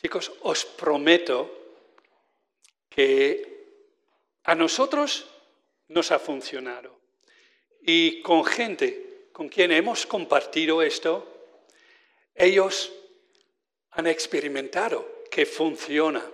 Chicos, 0.00 0.30
os 0.42 0.64
prometo 0.64 1.50
que 2.88 3.90
a 4.44 4.54
nosotros 4.54 5.33
nos 5.88 6.10
ha 6.10 6.18
funcionado. 6.18 6.98
Y 7.82 8.22
con 8.22 8.44
gente 8.44 9.28
con 9.32 9.48
quien 9.48 9.72
hemos 9.72 10.06
compartido 10.06 10.80
esto, 10.80 11.26
ellos 12.34 12.92
han 13.90 14.06
experimentado 14.06 15.24
que 15.30 15.44
funciona. 15.44 16.24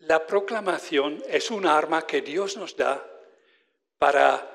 La 0.00 0.26
proclamación 0.26 1.22
es 1.26 1.50
un 1.50 1.66
arma 1.66 2.06
que 2.06 2.20
Dios 2.20 2.58
nos 2.58 2.76
da 2.76 3.02
para 3.98 4.54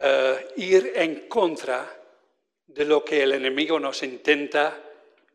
eh, 0.00 0.48
ir 0.56 0.92
en 0.96 1.28
contra 1.28 2.02
de 2.66 2.84
lo 2.84 3.04
que 3.04 3.22
el 3.22 3.32
enemigo 3.32 3.78
nos 3.78 4.02
intenta 4.02 4.76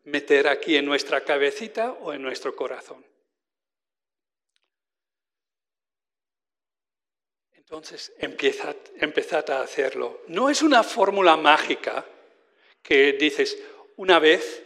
meter 0.04 0.50
aquí 0.50 0.76
en 0.76 0.86
nuestra 0.86 1.24
cabecita 1.24 1.94
o 1.94 2.12
en 2.12 2.22
nuestro 2.22 2.56
corazón. 2.56 3.06
Entonces 7.74 8.14
empezad, 8.20 9.50
a 9.50 9.62
hacerlo. 9.62 10.22
No 10.28 10.48
es 10.48 10.62
una 10.62 10.84
fórmula 10.84 11.36
mágica 11.36 12.06
que 12.84 13.14
dices 13.14 13.58
una 13.96 14.20
vez 14.20 14.62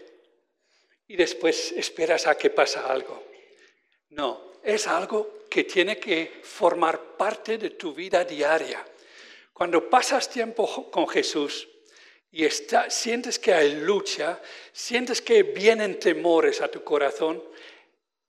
y 1.07 1.15
después 1.15 1.71
esperas 1.71 2.27
a 2.27 2.37
que 2.37 2.49
pasa 2.49 2.85
algo. 2.91 3.23
No, 4.09 4.51
es 4.61 4.87
algo 4.87 5.45
que 5.49 5.63
tiene 5.63 5.97
que 5.97 6.41
formar 6.43 7.15
parte 7.15 7.57
de 7.57 7.69
tu 7.69 7.93
vida 7.93 8.25
diaria. 8.25 8.85
Cuando 9.53 9.89
pasas 9.89 10.29
tiempo 10.29 10.91
con 10.91 11.07
Jesús 11.07 11.65
y 12.29 12.45
sientes 12.89 13.39
que 13.39 13.53
hay 13.53 13.75
lucha, 13.75 14.41
sientes 14.73 15.21
que 15.21 15.43
vienen 15.43 15.97
temores 15.97 16.59
a 16.59 16.67
tu 16.67 16.83
corazón, 16.83 17.41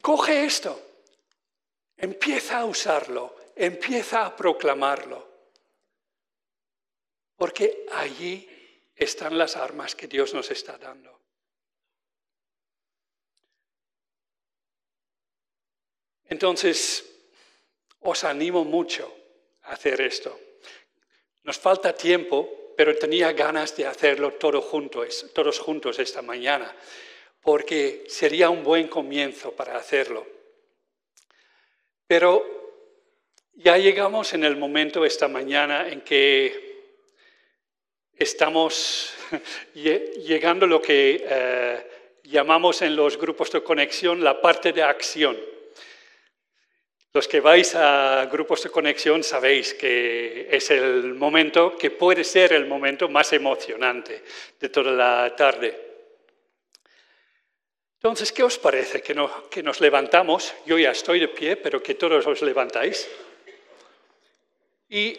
coge 0.00 0.44
esto, 0.44 0.80
empieza 1.96 2.60
a 2.60 2.64
usarlo, 2.64 3.38
empieza 3.59 4.24
a 4.24 4.34
proclamarlo. 4.34 5.26
Porque 7.36 7.86
allí 7.92 8.48
están 8.94 9.36
las 9.36 9.56
armas 9.56 9.94
que 9.94 10.06
Dios 10.06 10.32
nos 10.34 10.50
está 10.50 10.78
dando. 10.78 11.18
Entonces, 16.24 17.04
os 18.00 18.24
animo 18.24 18.64
mucho 18.64 19.12
a 19.62 19.72
hacer 19.72 20.00
esto. 20.00 20.38
Nos 21.44 21.59
falta 21.59 21.94
tiempo, 21.94 22.74
pero 22.76 22.96
tenía 22.96 23.32
ganas 23.32 23.76
de 23.76 23.86
hacerlo 23.86 24.34
todo 24.34 24.61
todos 25.32 25.59
juntos 25.59 25.98
esta 25.98 26.22
mañana, 26.22 26.76
porque 27.40 28.04
sería 28.09 28.50
un 28.50 28.62
buen 28.62 28.88
comienzo 28.88 29.52
para 29.52 29.76
hacerlo. 29.76 30.26
Pero 32.06 32.67
ya 33.59 33.76
llegamos 33.76 34.34
en 34.34 34.44
el 34.44 34.56
momento 34.56 35.04
esta 35.04 35.26
mañana 35.26 35.88
en 35.88 36.02
que 36.02 36.78
estamos 38.14 39.12
llegando 39.74 40.64
a 40.64 40.68
lo 40.68 40.80
que 40.80 41.24
eh, 41.28 41.86
llamamos 42.22 42.82
en 42.82 42.94
los 42.94 43.16
grupos 43.16 43.50
de 43.50 43.62
conexión 43.62 44.22
la 44.22 44.40
parte 44.40 44.72
de 44.72 44.82
acción. 44.84 45.36
Los 47.12 47.26
que 47.26 47.40
vais 47.40 47.74
a 47.74 48.28
grupos 48.30 48.62
de 48.62 48.70
conexión 48.70 49.24
sabéis 49.24 49.74
que 49.74 50.46
es 50.52 50.70
el 50.70 51.14
momento, 51.14 51.76
que 51.76 51.90
puede 51.90 52.22
ser 52.22 52.52
el 52.52 52.66
momento 52.66 53.09
más 53.09 53.32
emocionante 53.32 54.22
de 54.61 54.68
toda 54.68 54.92
la 54.92 55.34
tarde. 55.34 55.86
Entonces, 57.94 58.30
¿qué 58.30 58.44
os 58.44 58.56
parece? 58.56 59.02
Que, 59.02 59.16
que 59.50 59.62
nos 59.64 59.80
levantamos, 59.80 60.54
yo 60.64 60.78
ya 60.78 60.92
estoy 60.92 61.18
de 61.18 61.26
pie, 61.26 61.56
pero 61.56 61.82
que 61.82 61.94
todos 61.94 62.24
os 62.24 62.42
levantáis. 62.42 63.09
Y 64.89 65.18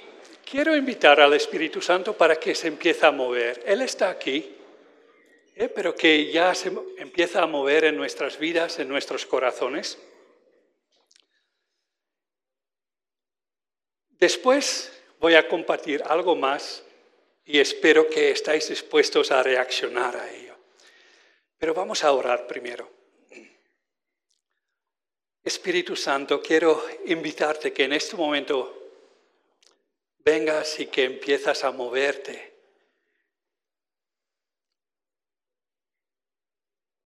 quiero 0.50 0.76
invitar 0.76 1.20
al 1.22 1.34
Espíritu 1.34 1.82
Santo 1.82 2.18
para 2.18 2.38
que 2.38 2.56
se 2.56 2.68
empiece 2.68 3.06
a 3.06 3.12
mover. 3.12 3.62
Él 3.66 3.82
está 3.82 4.10
aquí, 4.10 4.56
¿eh? 5.56 5.70
pero 5.70 5.96
que 5.96 6.32
ya 6.32 6.56
se 6.56 6.72
empieza 6.98 7.44
a 7.44 7.46
mover 7.46 7.86
en 7.86 7.96
nuestras 7.96 8.40
vidas, 8.40 8.80
en 8.80 8.88
nuestros 8.88 9.28
corazones. 9.28 10.00
Después 14.10 14.92
voy 15.20 15.36
a 15.36 15.48
compartir 15.48 16.02
algo 16.04 16.36
más 16.36 16.84
y 17.46 17.60
espero 17.60 18.10
que 18.10 18.32
estáis 18.32 18.70
dispuestos 18.70 19.32
a 19.32 19.44
reaccionar 19.44 20.16
a 20.18 20.32
ello. 20.32 20.58
Pero 21.58 21.74
vamos 21.76 22.04
a 22.04 22.12
orar 22.12 22.48
primero. 22.48 22.90
Espíritu 25.44 25.96
Santo, 25.96 26.42
quiero 26.42 26.84
invitarte 27.06 27.72
que 27.72 27.86
en 27.86 27.94
este 27.94 28.16
momento 28.18 28.79
vengas 30.24 30.80
y 30.80 30.88
que 30.88 31.06
empiezas 31.06 31.64
a 31.64 31.72
moverte 31.72 32.49